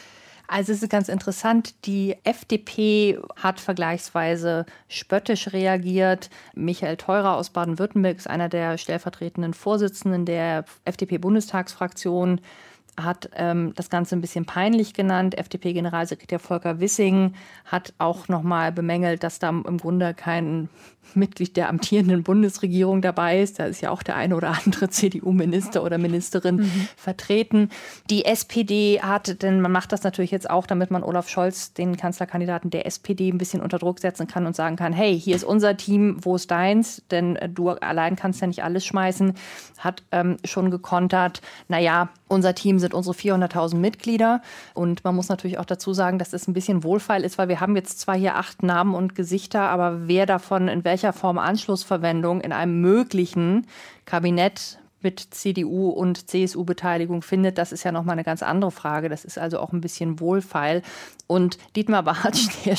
Also 0.49 0.73
es 0.73 0.83
ist 0.83 0.91
ganz 0.91 1.09
interessant, 1.09 1.75
die 1.87 2.15
FDP 2.25 3.19
hat 3.37 3.59
vergleichsweise 3.59 4.67
spöttisch 4.87 5.55
reagiert. 5.55 6.29
Michael 6.55 6.99
Theurer 6.99 7.37
aus 7.37 7.49
Baden-Württemberg 7.51 8.19
ist 8.19 8.29
einer 8.29 8.51
der 8.51 8.77
stellvertretenden 8.77 9.55
Vorsitzenden 9.55 10.27
der 10.27 10.67
FDP-Bundestagsfraktion 10.85 12.41
hat 13.01 13.31
ähm, 13.35 13.73
das 13.75 13.91
Ganze 13.91 14.17
ein 14.17 14.21
bisschen 14.21 14.45
peinlich 14.45 14.95
genannt. 14.95 15.37
FDP-Generalsekretär 15.37 16.39
Volker 16.39 16.81
Wissing 16.81 17.35
hat 17.65 17.95
auch 17.99 18.29
nochmal 18.29 18.73
bemängelt, 18.73 19.23
dass 19.23 19.39
da 19.39 19.49
im 19.49 19.79
Grunde 19.79 20.15
kein 20.15 20.69
Mitglied 21.15 21.57
der 21.57 21.69
amtierenden 21.69 22.23
Bundesregierung 22.23 23.03
dabei 23.03 23.41
ist. 23.41 23.59
Da 23.59 23.67
ist 23.67 23.81
ja 23.81 23.91
auch 23.91 24.03
der 24.03 24.17
eine 24.17 24.37
oder 24.37 24.57
andere 24.65 24.89
CDU-Minister 24.91 25.83
oder 25.83 25.99
Ministerin 25.99 26.57
mhm. 26.57 26.89
vertreten. 26.97 27.69
Die 28.11 28.25
SPD 28.25 29.01
hat, 29.03 29.43
denn 29.43 29.61
man 29.61 29.73
macht 29.73 29.93
das 29.93 30.03
natürlich 30.03 30.31
jetzt 30.31 30.49
auch, 30.49 30.67
damit 30.67 30.91
man 30.91 31.03
Olaf 31.03 31.29
Scholz, 31.29 31.75
den 31.75 31.97
Kanzlerkandidaten 31.97 32.71
der 32.71 32.87
SPD, 32.87 33.31
ein 33.31 33.39
bisschen 33.39 33.61
unter 33.61 33.79
Druck 33.79 34.01
setzen 34.01 34.27
kann 34.27 34.47
und 34.47 34.57
sagen 34.57 34.77
kann, 34.77 34.93
hey, 34.93 35.19
hier 35.19 35.37
ist 35.37 35.45
unser 35.45 35.77
Team, 35.77 36.17
wo 36.21 36.37
ist 36.37 36.51
deins? 36.51 37.03
Denn 37.11 37.37
äh, 37.37 37.49
du 37.49 37.71
allein 37.71 38.17
kannst 38.17 38.41
ja 38.41 38.47
nicht 38.47 38.65
alles 38.65 38.85
schmeißen. 38.85 39.35
Hat 39.79 40.03
ähm, 40.13 40.37
schon 40.45 40.71
gekontert, 40.71 41.43
naja, 41.69 42.09
unser 42.29 42.55
Team 42.55 42.79
sind 42.79 42.95
unsere 42.95 43.15
400.000 43.15 43.77
Mitglieder. 43.77 44.41
Und 44.75 45.05
man 45.05 45.15
muss 45.15 45.29
natürlich 45.29 45.59
auch 45.59 45.65
dazu 45.65 45.93
sagen, 45.93 46.19
dass 46.19 46.33
es 46.33 46.49
ein 46.49 46.55
bisschen 46.55 46.85
wohlfeil 46.85 47.25
ist, 47.25 47.37
weil 47.37 47.49
wir 47.49 47.61
haben 47.61 47.77
jetzt 47.77 48.01
zwar 48.01 48.17
hier 48.17 48.37
acht 48.37 48.63
Namen 48.63 48.95
und 48.95 49.15
Gesichter, 49.15 49.63
aber 49.69 50.09
wer 50.09 50.25
davon 50.25 50.69
in 50.69 50.85
welcher 50.85 50.92
Form 51.13 51.39
Anschlussverwendung 51.39 52.41
in 52.41 52.53
einem 52.53 52.81
möglichen 52.81 53.67
Kabinett 54.05 54.79
mit 55.03 55.21
CDU 55.21 55.89
und 55.89 56.31
CSU-Beteiligung 56.31 57.23
findet, 57.23 57.59
das 57.59 57.73
ist 57.73 57.85
ja 57.85 57.93
nochmal 57.93 58.15
eine 58.15 58.25
ganz 58.25 58.43
andere 58.43 58.71
Frage. 58.71 59.09
Das 59.09 59.25
ist 59.25 59.39
also 59.39 59.59
auch 59.59 59.73
ein 59.73 59.81
bisschen 59.81 60.21
wohlfeil. 60.21 60.83
Und 61.27 61.59
Dietmar 61.77 62.03
Bartsch, 62.03 62.49
der 62.65 62.77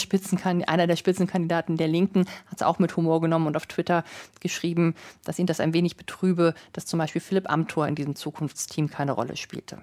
einer 0.68 0.88
der 0.88 0.96
Spitzenkandidaten 0.96 1.78
der 1.78 1.88
Linken, 1.88 2.26
hat 2.48 2.58
es 2.58 2.64
auch 2.64 2.80
mit 2.80 2.96
Humor 2.96 3.22
genommen 3.22 3.48
und 3.48 3.58
auf 3.58 3.66
Twitter 3.66 4.04
geschrieben, 4.40 4.96
dass 5.26 5.40
ihn 5.40 5.48
das 5.48 5.60
ein 5.60 5.74
wenig 5.74 5.98
betrübe, 5.98 6.54
dass 6.72 6.86
zum 6.86 7.00
Beispiel 7.00 7.22
Philipp 7.22 7.50
Amthor 7.50 7.88
in 7.88 7.96
diesem 7.96 8.16
Zukunftsteam 8.16 8.90
keine 8.90 9.12
Rolle 9.12 9.36
spielte. 9.36 9.82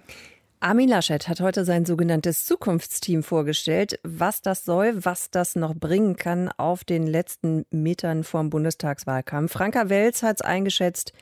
Armin 0.63 0.91
Laschet 0.91 1.27
hat 1.27 1.41
heute 1.41 1.65
sein 1.65 1.87
sogenanntes 1.87 2.45
Zukunftsteam 2.45 3.23
vorgestellt. 3.23 3.99
Was 4.03 4.43
das 4.43 4.67
soll, 4.67 5.07
was 5.07 5.31
das 5.31 5.57
noch 5.57 5.75
bringen 5.75 6.17
kann 6.17 6.51
auf 6.55 6.85
den 6.85 7.07
letzten 7.07 7.65
Metern 7.71 8.25
vorm 8.25 8.51
Bundestagswahlkampf. 8.51 9.53
Franka 9.53 9.89
Welz 9.89 10.23
hat 10.23 10.37
es 10.37 10.43
eingeschätzt. 10.43 11.15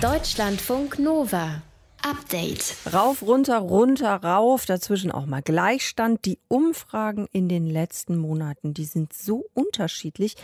Deutschlandfunk 0.00 0.98
Nova. 0.98 1.60
Update. 2.02 2.76
Rauf, 2.90 3.20
runter, 3.20 3.58
runter, 3.58 4.14
rauf, 4.14 4.64
dazwischen 4.64 5.12
auch 5.12 5.26
mal 5.26 5.42
Gleichstand. 5.42 6.24
Die 6.24 6.38
Umfragen 6.48 7.26
in 7.32 7.50
den 7.50 7.66
letzten 7.66 8.16
Monaten, 8.16 8.72
die 8.72 8.86
sind 8.86 9.12
so 9.12 9.44
unterschiedlich. 9.52 10.36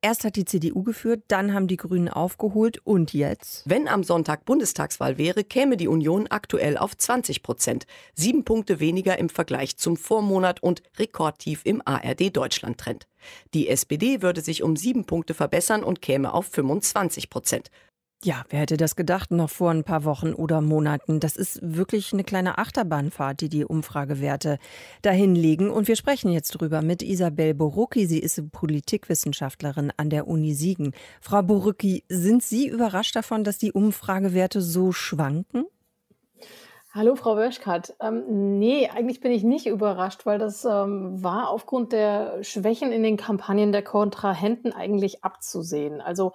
Erst 0.00 0.22
hat 0.22 0.36
die 0.36 0.44
CDU 0.44 0.84
geführt, 0.84 1.24
dann 1.26 1.52
haben 1.52 1.66
die 1.66 1.76
Grünen 1.76 2.08
aufgeholt 2.08 2.78
und 2.84 3.12
jetzt? 3.12 3.68
Wenn 3.68 3.88
am 3.88 4.04
Sonntag 4.04 4.44
Bundestagswahl 4.44 5.18
wäre, 5.18 5.42
käme 5.42 5.76
die 5.76 5.88
Union 5.88 6.28
aktuell 6.28 6.76
auf 6.76 6.96
20 6.96 7.42
Prozent. 7.42 7.84
Sieben 8.14 8.44
Punkte 8.44 8.78
weniger 8.78 9.18
im 9.18 9.28
Vergleich 9.28 9.76
zum 9.76 9.96
Vormonat 9.96 10.62
und 10.62 10.84
rekordtief 10.98 11.62
im 11.64 11.82
ARD-Deutschland-Trend. 11.84 13.08
Die 13.54 13.68
SPD 13.68 14.22
würde 14.22 14.40
sich 14.40 14.62
um 14.62 14.76
sieben 14.76 15.04
Punkte 15.04 15.34
verbessern 15.34 15.82
und 15.82 16.00
käme 16.00 16.32
auf 16.32 16.46
25 16.46 17.28
Prozent. 17.28 17.72
Ja, 18.24 18.42
wer 18.48 18.60
hätte 18.60 18.76
das 18.76 18.96
gedacht 18.96 19.30
noch 19.30 19.48
vor 19.48 19.70
ein 19.70 19.84
paar 19.84 20.02
Wochen 20.02 20.32
oder 20.32 20.60
Monaten? 20.60 21.20
Das 21.20 21.36
ist 21.36 21.60
wirklich 21.62 22.12
eine 22.12 22.24
kleine 22.24 22.58
Achterbahnfahrt, 22.58 23.40
die 23.40 23.48
die 23.48 23.64
Umfragewerte 23.64 24.58
dahin 25.02 25.36
liegen. 25.36 25.70
Und 25.70 25.86
wir 25.86 25.94
sprechen 25.94 26.32
jetzt 26.32 26.50
drüber 26.50 26.82
mit 26.82 27.04
Isabel 27.04 27.54
Borucki. 27.54 28.06
Sie 28.06 28.18
ist 28.18 28.50
Politikwissenschaftlerin 28.50 29.92
an 29.96 30.10
der 30.10 30.26
Uni 30.26 30.52
Siegen. 30.54 30.94
Frau 31.20 31.42
Borucki, 31.42 32.02
sind 32.08 32.42
Sie 32.42 32.66
überrascht 32.66 33.14
davon, 33.14 33.44
dass 33.44 33.56
die 33.56 33.70
Umfragewerte 33.70 34.62
so 34.62 34.90
schwanken? 34.90 35.66
Hallo, 36.92 37.14
Frau 37.14 37.36
Wöschkat. 37.36 37.94
Ähm, 38.00 38.58
nee, 38.58 38.88
eigentlich 38.88 39.20
bin 39.20 39.30
ich 39.30 39.44
nicht 39.44 39.66
überrascht, 39.66 40.26
weil 40.26 40.40
das 40.40 40.64
ähm, 40.64 41.22
war 41.22 41.50
aufgrund 41.50 41.92
der 41.92 42.42
Schwächen 42.42 42.90
in 42.90 43.04
den 43.04 43.16
Kampagnen 43.16 43.70
der 43.70 43.82
Kontrahenten 43.82 44.72
eigentlich 44.72 45.22
abzusehen. 45.22 46.00
Also 46.00 46.32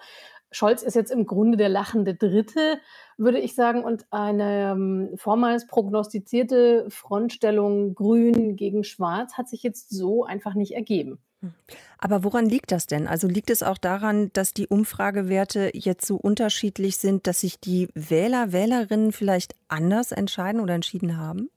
Scholz 0.54 0.82
ist 0.82 0.94
jetzt 0.94 1.10
im 1.10 1.26
Grunde 1.26 1.56
der 1.56 1.68
lachende 1.68 2.14
Dritte, 2.14 2.78
würde 3.16 3.40
ich 3.40 3.56
sagen, 3.56 3.82
und 3.82 4.06
eine 4.10 4.70
ähm, 4.72 5.10
vormals 5.16 5.66
prognostizierte 5.66 6.86
Frontstellung 6.90 7.94
Grün 7.94 8.54
gegen 8.54 8.84
Schwarz 8.84 9.34
hat 9.34 9.48
sich 9.48 9.64
jetzt 9.64 9.90
so 9.90 10.24
einfach 10.24 10.54
nicht 10.54 10.74
ergeben. 10.74 11.18
Hm. 11.40 11.54
Aber 11.98 12.22
woran 12.22 12.46
liegt 12.46 12.70
das 12.70 12.86
denn? 12.86 13.08
Also 13.08 13.26
liegt 13.26 13.50
es 13.50 13.64
auch 13.64 13.78
daran, 13.78 14.30
dass 14.32 14.54
die 14.54 14.68
Umfragewerte 14.68 15.70
jetzt 15.74 16.06
so 16.06 16.16
unterschiedlich 16.16 16.98
sind, 16.98 17.26
dass 17.26 17.40
sich 17.40 17.58
die 17.58 17.88
Wähler, 17.94 18.52
Wählerinnen 18.52 19.10
vielleicht 19.10 19.56
anders 19.66 20.12
entscheiden 20.12 20.60
oder 20.60 20.74
entschieden 20.74 21.16
haben? 21.16 21.50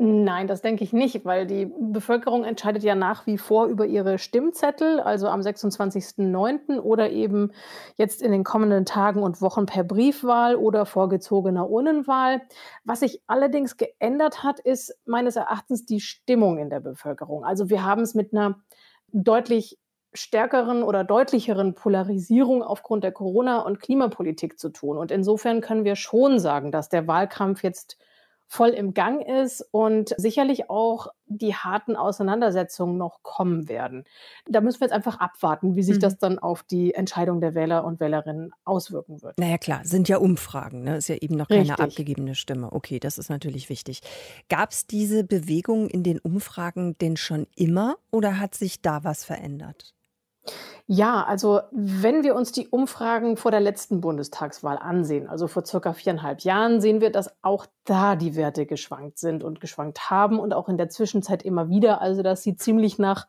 Nein, 0.00 0.46
das 0.46 0.62
denke 0.62 0.84
ich 0.84 0.92
nicht, 0.92 1.24
weil 1.24 1.44
die 1.44 1.66
Bevölkerung 1.66 2.44
entscheidet 2.44 2.84
ja 2.84 2.94
nach 2.94 3.26
wie 3.26 3.36
vor 3.36 3.66
über 3.66 3.84
ihre 3.84 4.18
Stimmzettel, 4.18 5.00
also 5.00 5.26
am 5.26 5.40
26.09. 5.40 6.78
oder 6.78 7.10
eben 7.10 7.50
jetzt 7.96 8.22
in 8.22 8.30
den 8.30 8.44
kommenden 8.44 8.84
Tagen 8.86 9.24
und 9.24 9.42
Wochen 9.42 9.66
per 9.66 9.82
Briefwahl 9.82 10.54
oder 10.54 10.86
vorgezogener 10.86 11.68
Urnenwahl. 11.68 12.42
Was 12.84 13.00
sich 13.00 13.22
allerdings 13.26 13.76
geändert 13.76 14.44
hat, 14.44 14.60
ist 14.60 14.96
meines 15.04 15.34
Erachtens 15.34 15.84
die 15.84 16.00
Stimmung 16.00 16.58
in 16.58 16.70
der 16.70 16.78
Bevölkerung. 16.78 17.44
Also 17.44 17.68
wir 17.68 17.84
haben 17.84 18.02
es 18.02 18.14
mit 18.14 18.32
einer 18.32 18.60
deutlich 19.12 19.80
stärkeren 20.14 20.84
oder 20.84 21.02
deutlicheren 21.02 21.74
Polarisierung 21.74 22.62
aufgrund 22.62 23.02
der 23.02 23.10
Corona- 23.12 23.62
und 23.62 23.80
Klimapolitik 23.80 24.60
zu 24.60 24.68
tun. 24.68 24.96
Und 24.96 25.10
insofern 25.10 25.60
können 25.60 25.84
wir 25.84 25.96
schon 25.96 26.38
sagen, 26.38 26.70
dass 26.70 26.88
der 26.88 27.08
Wahlkampf 27.08 27.64
jetzt 27.64 27.98
voll 28.48 28.70
im 28.70 28.94
Gang 28.94 29.24
ist 29.24 29.62
und 29.72 30.14
sicherlich 30.16 30.70
auch 30.70 31.08
die 31.26 31.54
harten 31.54 31.96
Auseinandersetzungen 31.96 32.96
noch 32.96 33.22
kommen 33.22 33.68
werden. 33.68 34.04
Da 34.48 34.62
müssen 34.62 34.80
wir 34.80 34.86
jetzt 34.86 34.94
einfach 34.94 35.20
abwarten, 35.20 35.76
wie 35.76 35.82
sich 35.82 35.96
mhm. 35.96 36.00
das 36.00 36.18
dann 36.18 36.38
auf 36.38 36.62
die 36.62 36.94
Entscheidung 36.94 37.42
der 37.42 37.54
Wähler 37.54 37.84
und 37.84 38.00
Wählerinnen 38.00 38.52
auswirken 38.64 39.22
wird. 39.22 39.38
Naja 39.38 39.58
klar, 39.58 39.82
sind 39.84 40.08
ja 40.08 40.16
Umfragen, 40.16 40.82
ne? 40.82 40.96
ist 40.96 41.08
ja 41.08 41.16
eben 41.16 41.36
noch 41.36 41.48
keine 41.48 41.60
Richtig. 41.60 41.78
abgegebene 41.78 42.34
Stimme. 42.34 42.72
Okay, 42.72 42.98
das 42.98 43.18
ist 43.18 43.28
natürlich 43.28 43.68
wichtig. 43.68 44.00
Gab 44.48 44.72
es 44.72 44.86
diese 44.86 45.24
Bewegung 45.24 45.88
in 45.90 46.02
den 46.02 46.18
Umfragen 46.18 46.96
denn 46.98 47.18
schon 47.18 47.46
immer 47.54 47.96
oder 48.10 48.40
hat 48.40 48.54
sich 48.54 48.80
da 48.80 49.04
was 49.04 49.24
verändert? 49.24 49.94
Ja, 50.90 51.22
also 51.22 51.60
wenn 51.70 52.22
wir 52.24 52.34
uns 52.34 52.50
die 52.50 52.66
Umfragen 52.68 53.36
vor 53.36 53.50
der 53.50 53.60
letzten 53.60 54.00
Bundestagswahl 54.00 54.78
ansehen, 54.78 55.28
also 55.28 55.46
vor 55.46 55.66
circa 55.66 55.92
viereinhalb 55.92 56.40
Jahren, 56.40 56.80
sehen 56.80 57.02
wir, 57.02 57.12
dass 57.12 57.30
auch 57.42 57.66
da 57.84 58.16
die 58.16 58.36
Werte 58.36 58.64
geschwankt 58.64 59.18
sind 59.18 59.44
und 59.44 59.60
geschwankt 59.60 60.08
haben 60.08 60.38
und 60.38 60.54
auch 60.54 60.66
in 60.70 60.78
der 60.78 60.88
Zwischenzeit 60.88 61.42
immer 61.42 61.68
wieder. 61.68 62.00
Also 62.00 62.22
das 62.22 62.42
sieht 62.42 62.62
ziemlich 62.62 62.98
nach 62.98 63.26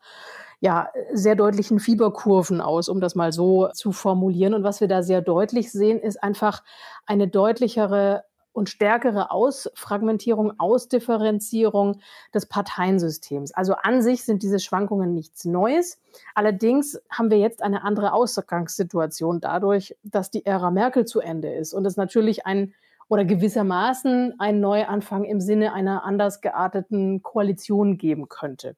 ja, 0.60 0.88
sehr 1.12 1.36
deutlichen 1.36 1.80
Fieberkurven 1.80 2.62
aus, 2.62 2.88
um 2.88 2.98
das 2.98 3.14
mal 3.14 3.30
so 3.30 3.68
zu 3.74 3.92
formulieren. 3.92 4.54
Und 4.54 4.64
was 4.64 4.80
wir 4.80 4.88
da 4.88 5.02
sehr 5.02 5.20
deutlich 5.20 5.70
sehen, 5.70 6.00
ist 6.00 6.22
einfach 6.22 6.62
eine 7.04 7.28
deutlichere 7.28 8.24
und 8.52 8.68
stärkere 8.68 9.30
Ausfragmentierung, 9.30 10.58
Ausdifferenzierung 10.58 12.00
des 12.34 12.46
Parteiensystems. 12.46 13.52
Also 13.52 13.74
an 13.74 14.02
sich 14.02 14.24
sind 14.24 14.42
diese 14.42 14.58
Schwankungen 14.58 15.14
nichts 15.14 15.44
Neues. 15.44 16.00
Allerdings 16.34 17.00
haben 17.10 17.30
wir 17.30 17.38
jetzt 17.38 17.62
eine 17.62 17.84
andere 17.84 18.12
Ausgangssituation 18.12 19.40
dadurch, 19.40 19.96
dass 20.02 20.30
die 20.30 20.44
Ära 20.44 20.70
Merkel 20.70 21.04
zu 21.04 21.20
Ende 21.20 21.52
ist 21.52 21.72
und 21.72 21.86
es 21.86 21.96
natürlich 21.96 22.46
ein 22.46 22.74
oder 23.08 23.24
gewissermaßen 23.24 24.34
ein 24.38 24.60
Neuanfang 24.60 25.24
im 25.24 25.40
Sinne 25.40 25.72
einer 25.72 26.04
anders 26.04 26.40
gearteten 26.40 27.22
Koalition 27.22 27.98
geben 27.98 28.28
könnte. 28.28 28.76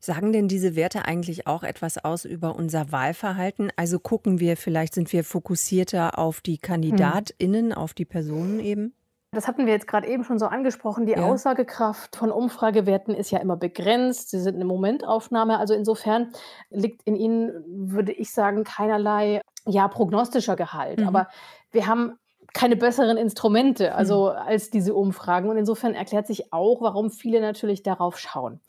Sagen 0.00 0.32
denn 0.32 0.48
diese 0.48 0.76
Werte 0.76 1.04
eigentlich 1.04 1.46
auch 1.46 1.62
etwas 1.62 1.98
aus 1.98 2.24
über 2.24 2.56
unser 2.56 2.92
Wahlverhalten? 2.92 3.70
Also 3.76 3.98
gucken 3.98 4.40
wir, 4.40 4.56
vielleicht 4.56 4.94
sind 4.94 5.12
wir 5.12 5.24
fokussierter 5.24 6.18
auf 6.18 6.40
die 6.40 6.58
KandidatInnen, 6.58 7.72
auf 7.72 7.94
die 7.94 8.04
Personen 8.04 8.60
eben? 8.60 8.94
Das 9.32 9.46
hatten 9.46 9.66
wir 9.66 9.72
jetzt 9.72 9.86
gerade 9.86 10.08
eben 10.08 10.24
schon 10.24 10.38
so 10.38 10.46
angesprochen. 10.46 11.04
Die 11.04 11.12
ja. 11.12 11.26
Aussagekraft 11.26 12.16
von 12.16 12.30
Umfragewerten 12.30 13.14
ist 13.14 13.30
ja 13.30 13.38
immer 13.38 13.56
begrenzt. 13.56 14.30
Sie 14.30 14.40
sind 14.40 14.54
eine 14.54 14.64
Momentaufnahme. 14.64 15.58
Also 15.58 15.74
insofern 15.74 16.32
liegt 16.70 17.02
in 17.02 17.16
ihnen, 17.16 17.52
würde 17.66 18.12
ich 18.12 18.30
sagen, 18.32 18.64
keinerlei 18.64 19.42
ja, 19.66 19.88
prognostischer 19.88 20.56
Gehalt. 20.56 21.00
Mhm. 21.00 21.08
Aber 21.08 21.28
wir 21.70 21.86
haben 21.86 22.18
keine 22.54 22.76
besseren 22.76 23.18
Instrumente 23.18 23.94
also 23.94 24.30
mhm. 24.30 24.38
als 24.38 24.70
diese 24.70 24.94
Umfragen. 24.94 25.50
Und 25.50 25.58
insofern 25.58 25.94
erklärt 25.94 26.26
sich 26.26 26.52
auch, 26.52 26.80
warum 26.80 27.10
viele 27.10 27.40
natürlich 27.42 27.82
darauf 27.82 28.18
schauen. 28.18 28.60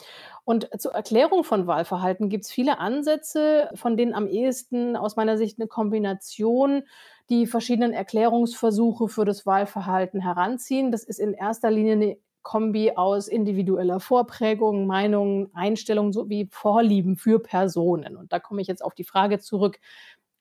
Und 0.49 0.69
zur 0.79 0.93
Erklärung 0.93 1.43
von 1.43 1.67
Wahlverhalten 1.67 2.29
gibt 2.29 2.45
es 2.45 2.51
viele 2.51 2.79
Ansätze, 2.79 3.69
von 3.75 3.97
denen 3.97 4.13
am 4.13 4.27
ehesten 4.27 4.95
aus 4.95 5.17
meiner 5.17 5.38
Sicht 5.38 5.60
eine 5.60 5.67
Kombination 5.67 6.83
die 7.29 7.47
verschiedenen 7.47 7.91
Erklärungsversuche 7.91 9.10
für 9.10 9.25
das 9.25 9.45
Wahlverhalten 9.45 10.21
heranziehen. 10.21 10.89
Das 10.89 11.03
ist 11.03 11.19
in 11.19 11.33
erster 11.33 11.69
Linie 11.69 11.93
eine 11.93 12.17
Kombi 12.43 12.93
aus 12.95 13.27
individueller 13.27 13.99
Vorprägung, 13.99 14.88
Meinungen, 14.88 15.53
Einstellungen 15.53 16.13
sowie 16.13 16.47
Vorlieben 16.49 17.17
für 17.17 17.39
Personen. 17.39 18.15
Und 18.15 18.31
da 18.31 18.39
komme 18.39 18.62
ich 18.62 18.69
jetzt 18.69 18.86
auf 18.86 18.93
die 18.93 19.03
Frage 19.03 19.39
zurück. 19.39 19.81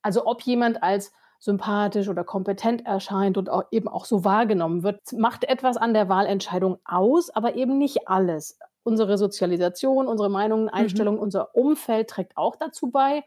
Also 0.03 0.25
ob 0.25 0.40
jemand 0.42 0.85
als 0.85 1.12
sympathisch 1.40 2.09
oder 2.09 2.23
kompetent 2.23 2.87
erscheint 2.87 3.37
und 3.38 3.51
auch 3.51 3.64
eben 3.73 3.88
auch 3.88 4.05
so 4.05 4.25
wahrgenommen 4.25 4.85
wird, 4.85 5.01
macht 5.14 5.42
etwas 5.42 5.77
an 5.77 5.95
der 5.95 6.09
Wahlentscheidung 6.09 6.79
aus, 6.85 7.31
aber 7.31 7.57
eben 7.57 7.77
nicht 7.77 8.07
alles. 8.07 8.57
Unsere 8.87 9.18
Sozialisation, 9.18 10.07
unsere 10.07 10.31
Meinungen, 10.31 10.68
Einstellungen, 10.68 11.18
mhm. 11.18 11.25
unser 11.25 11.57
Umfeld 11.57 12.09
trägt 12.09 12.37
auch 12.37 12.55
dazu 12.55 12.90
bei. 12.92 13.25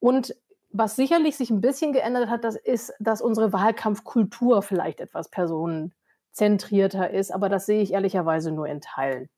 Und 0.00 0.34
was 0.70 0.96
sicherlich 0.96 1.36
sich 1.36 1.50
ein 1.50 1.60
bisschen 1.60 1.92
geändert 1.92 2.28
hat, 2.28 2.42
das 2.42 2.56
ist, 2.56 2.92
dass 2.98 3.22
unsere 3.22 3.52
Wahlkampfkultur 3.52 4.60
vielleicht 4.62 5.00
etwas 5.00 5.28
personenzentrierter 5.28 7.10
ist, 7.10 7.32
aber 7.32 7.48
das 7.48 7.66
sehe 7.66 7.80
ich 7.80 7.92
ehrlicherweise 7.92 8.50
nur 8.50 8.66
in 8.66 8.80
Teilen. 8.80 9.28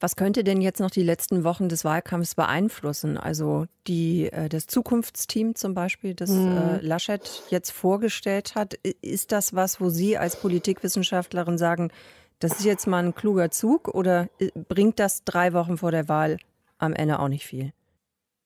Was 0.00 0.16
könnte 0.16 0.44
denn 0.44 0.60
jetzt 0.60 0.80
noch 0.80 0.90
die 0.90 1.02
letzten 1.02 1.44
Wochen 1.44 1.68
des 1.68 1.84
Wahlkampfs 1.84 2.34
beeinflussen? 2.34 3.18
Also 3.18 3.66
die, 3.86 4.32
äh, 4.32 4.48
das 4.48 4.66
Zukunftsteam 4.66 5.54
zum 5.54 5.74
Beispiel, 5.74 6.14
das 6.14 6.30
hm. 6.30 6.78
Laschet 6.80 7.42
jetzt 7.50 7.70
vorgestellt 7.70 8.54
hat, 8.54 8.74
ist 9.02 9.32
das 9.32 9.54
was, 9.54 9.80
wo 9.80 9.90
Sie 9.90 10.16
als 10.16 10.36
Politikwissenschaftlerin 10.36 11.58
sagen, 11.58 11.90
das 12.38 12.58
ist 12.58 12.64
jetzt 12.64 12.86
mal 12.86 13.04
ein 13.04 13.14
kluger 13.14 13.50
Zug 13.50 13.88
oder 13.88 14.28
äh, 14.38 14.50
bringt 14.54 14.98
das 14.98 15.24
drei 15.24 15.52
Wochen 15.52 15.78
vor 15.78 15.90
der 15.90 16.08
Wahl 16.08 16.38
am 16.78 16.92
Ende 16.92 17.18
auch 17.18 17.28
nicht 17.28 17.44
viel? 17.44 17.72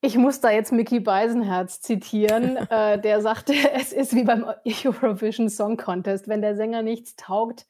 Ich 0.01 0.17
muss 0.17 0.41
da 0.41 0.51
jetzt 0.51 0.73
Mickey 0.73 0.99
Beisenherz 0.99 1.81
zitieren, 1.81 2.57
äh, 2.71 3.01
der 3.01 3.21
sagte, 3.21 3.55
es 3.75 3.93
ist 3.93 4.15
wie 4.15 4.25
beim 4.25 4.45
Eurovision 4.65 5.49
Song 5.49 5.77
Contest. 5.77 6.29
Wenn 6.29 6.43
der 6.43 6.57
Sänger 6.57 6.83
nichts 6.83 7.17
taugt, 7.17 7.67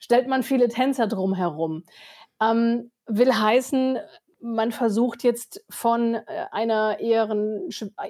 stellt 0.00 0.28
man 0.28 0.42
viele 0.42 0.68
Tänzer 0.68 1.06
drumherum. 1.06 1.84
Ähm, 2.40 2.90
will 3.06 3.32
heißen, 3.32 3.98
man 4.40 4.72
versucht 4.72 5.24
jetzt 5.24 5.64
von 5.68 6.14
äh, 6.14 6.22
einer 6.52 7.00
eher, 7.00 7.34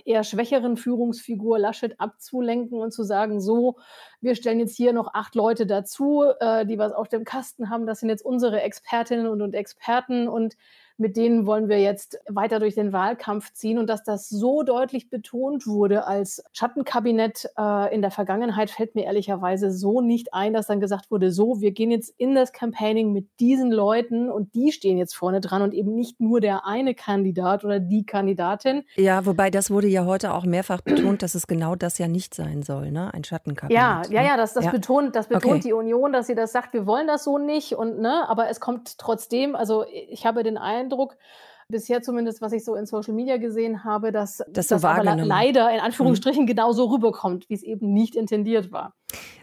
eher 0.05 0.25
schwächeren 0.25 0.77
Führungsfigur 0.77 1.59
Laschet 1.59 1.99
abzulenken 2.01 2.81
und 2.81 2.93
zu 2.93 3.03
sagen, 3.03 3.41
so, 3.41 3.79
wir 4.21 4.35
stellen 4.35 4.61
jetzt 4.61 4.77
hier 4.77 4.93
noch 4.93 5.15
acht 5.15 5.35
Leute 5.35 5.67
dazu, 5.67 6.25
äh, 6.41 6.67
die 6.67 6.79
was 6.79 6.93
auf 6.93 7.09
dem 7.09 7.25
Kasten 7.25 7.71
haben. 7.71 7.87
Das 7.87 8.01
sind 8.01 8.09
jetzt 8.11 8.25
unsere 8.25 8.61
Expertinnen 8.61 9.27
und, 9.27 9.41
und 9.41 9.55
Experten 9.55 10.29
und 10.29 10.57
mit 10.99 11.17
denen 11.17 11.47
wollen 11.47 11.69
wir 11.69 11.81
jetzt 11.81 12.19
weiter 12.29 12.59
durch 12.59 12.75
den 12.75 12.93
Wahlkampf 12.93 13.53
ziehen. 13.53 13.79
Und 13.79 13.89
dass 13.89 14.03
das 14.03 14.29
so 14.29 14.63
deutlich 14.63 15.11
betont 15.11 15.67
wurde 15.67 16.07
als 16.07 16.43
Schattenkabinett 16.53 17.49
äh, 17.57 17.95
in 17.95 18.03
der 18.03 18.11
Vergangenheit, 18.11 18.71
fällt 18.71 18.95
mir 18.95 19.05
ehrlicherweise 19.05 19.71
so 19.71 20.01
nicht 20.01 20.35
ein, 20.35 20.53
dass 20.53 20.67
dann 20.67 20.81
gesagt 20.81 21.11
wurde, 21.11 21.31
so, 21.31 21.61
wir 21.61 21.71
gehen 21.71 21.91
jetzt 21.91 22.13
in 22.19 22.35
das 22.35 22.53
Campaigning 22.53 23.13
mit 23.13 23.29
diesen 23.41 23.71
Leuten 23.71 24.31
und 24.31 24.55
die 24.55 24.73
stehen 24.73 24.99
jetzt 24.99 25.15
vorne 25.15 25.41
dran 25.41 25.63
und 25.63 25.73
eben 25.73 25.95
nicht 25.95 26.21
nur 26.21 26.41
der 26.41 26.67
eine 26.67 26.95
Kandidat 26.95 27.65
oder 27.65 27.81
die 27.81 28.05
Kandidatin. 28.05 28.83
Ja, 28.97 29.25
wobei 29.25 29.51
das 29.51 29.71
wurde 29.71 29.87
ja 29.87 30.05
heute 30.05 30.35
auch 30.35 30.45
mehrfach 30.45 30.81
betont, 30.81 31.23
dass 31.23 31.35
es 31.35 31.47
genau 31.47 31.77
das 31.77 31.99
ja 31.99 32.09
nicht 32.09 32.35
sein 32.35 32.63
soll, 32.63 32.91
ne? 32.91 33.15
Ein 33.15 33.23
Schattenkabinett. 33.25 33.81
Ja, 33.81 34.03
ja, 34.11 34.23
ja, 34.23 34.37
das, 34.37 34.53
das 34.55 34.65
ja. 34.65 34.71
betont, 34.73 35.15
das 35.15 35.29
betont 35.29 35.47
okay. 35.47 35.61
die 35.61 35.73
Union, 35.73 36.13
dass 36.13 36.27
sie 36.27 36.35
das 36.35 36.53
sagt, 36.53 36.73
wir 36.75 36.87
wollen 36.87 37.07
das 37.07 37.25
so 37.25 37.39
nicht 37.39 37.75
und 37.75 38.01
ne, 38.01 38.29
aber 38.29 38.49
es 38.49 38.59
kommt 38.59 38.99
trotzdem, 38.99 39.55
also 39.55 39.85
ich 39.89 40.27
habe 40.27 40.43
den 40.43 40.59
Eindruck, 40.59 40.88
Eindruck, 40.89 41.17
bisher 41.69 42.03
zumindest, 42.03 42.41
was 42.41 42.53
ich 42.53 42.65
so 42.65 42.75
in 42.75 42.87
Social 42.87 43.15
Media 43.15 43.37
gesehen 43.37 43.85
habe, 43.85 44.11
dass 44.11 44.39
das, 44.49 44.69
das 44.69 44.81
so 44.81 44.89
aber 44.89 45.17
leider 45.17 45.71
in 45.73 45.81
Anführungsstrichen 45.81 46.43
mhm. 46.43 46.47
genauso 46.47 46.87
rüberkommt, 46.87 47.49
wie 47.49 47.55
es 47.55 47.63
eben 47.63 47.93
nicht 47.93 48.17
intendiert 48.17 48.73
war. 48.73 48.95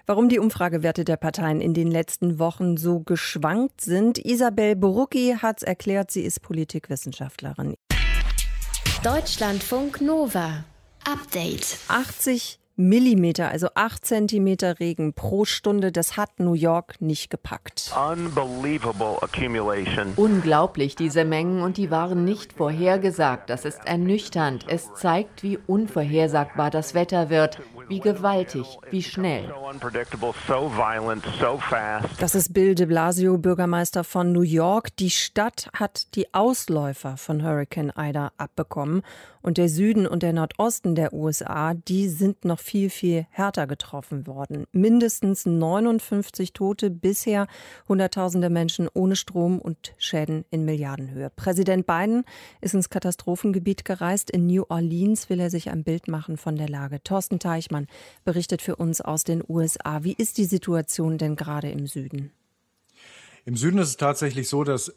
Warum 0.08 0.30
die 0.30 0.40
Umfragewerte 0.40 1.04
der 1.06 1.18
Parteien 1.18 1.62
in 1.62 1.74
den 1.74 1.90
letzten 1.90 2.38
Wochen 2.40 2.78
so 2.78 3.00
geschwankt 3.00 3.82
sind, 3.82 4.18
Isabel 4.18 4.76
Borucki 4.76 5.38
hat 5.42 5.58
es 5.58 5.64
erklärt, 5.64 6.12
sie 6.12 6.22
ist 6.22 6.42
Politikwissenschaftlerin. 6.42 7.76
Deutschlandfunk 9.04 10.02
Nova. 10.02 10.64
Update. 11.08 11.78
80 11.88 12.60
Millimeter, 12.78 13.50
also 13.50 13.70
8 13.74 14.06
Zentimeter 14.06 14.80
Regen 14.80 15.14
pro 15.14 15.46
Stunde, 15.46 15.92
das 15.92 16.18
hat 16.18 16.40
New 16.40 16.54
York 16.54 17.00
nicht 17.00 17.30
gepackt. 17.30 17.92
Unglaublich, 20.18 20.96
diese 20.96 21.24
Mengen, 21.24 21.62
und 21.62 21.78
die 21.78 21.90
waren 21.90 22.26
nicht 22.26 22.54
vorhergesagt. 22.54 23.50
Das 23.50 23.64
ist 23.64 23.86
ernüchternd. 23.86 24.66
Es 24.68 24.94
zeigt, 24.94 25.42
wie 25.44 25.58
unvorhersagbar 25.68 26.70
das 26.70 26.94
Wetter 26.94 27.30
wird 27.30 27.60
wie 27.90 28.00
gewaltig, 28.00 28.66
wie 28.90 29.04
schnell. 29.04 29.54
Das 32.20 32.36
ist 32.36 32.54
Bill 32.54 32.76
de 32.76 32.86
Blasio, 32.86 33.38
Bürgermeister 33.38 34.04
von 34.04 34.32
New 34.32 34.42
York. 34.42 34.96
Die 34.98 35.10
Stadt 35.10 35.70
hat 35.74 36.16
die 36.16 36.34
Ausläufer 36.34 37.18
von 37.18 37.44
Hurricane 37.44 37.92
Ida 37.98 38.32
abbekommen. 38.38 39.04
Und 39.46 39.60
der 39.60 39.70
Süden 39.70 40.08
und 40.08 40.24
der 40.24 40.34
Nordosten 40.34 40.96
der 40.96 41.14
USA, 41.14 41.76
die 41.76 42.10
sind 42.10 42.46
noch 42.46 42.60
viel, 42.60 42.90
viel 42.90 43.28
härter 43.30 43.68
getroffen 43.68 44.26
worden. 44.26 44.66
Mindestens 44.72 45.46
59 45.46 46.52
Tote, 46.52 46.90
bisher 46.90 47.46
Hunderttausende 47.88 48.50
Menschen 48.50 48.90
ohne 48.92 49.16
Strom 49.16 49.60
und 49.60 49.94
Schäden 50.00 50.46
in 50.50 50.66
Milliardenhöhe. 50.66 51.30
Präsident 51.30 51.86
Biden 51.86 52.24
ist 52.60 52.74
ins 52.74 52.90
Katastrophengebiet 52.90 53.86
gereist. 53.86 54.32
In 54.32 54.48
New 54.48 54.64
Orleans 54.68 55.30
will 55.30 55.40
er 55.40 55.52
sich 55.52 55.70
ein 55.70 55.84
Bild 55.84 56.08
machen 56.08 56.38
von 56.38 56.56
der 56.56 56.68
Lage. 56.68 57.04
Thorsten 57.04 57.38
Teichmann 57.38 57.86
berichtet 58.24 58.64
für 58.64 58.78
uns 58.78 59.00
aus 59.00 59.26
den 59.26 59.44
USA. 59.48 60.04
Wie 60.04 60.16
ist 60.18 60.40
die 60.40 60.46
Situation 60.46 61.20
denn 61.20 61.36
gerade 61.36 61.70
im 61.70 61.86
Süden? 61.86 62.32
Im 63.46 63.56
Süden 63.58 63.78
ist 63.78 63.90
es 63.90 63.98
tatsächlich 63.98 64.50
so, 64.50 64.64
dass 64.64 64.92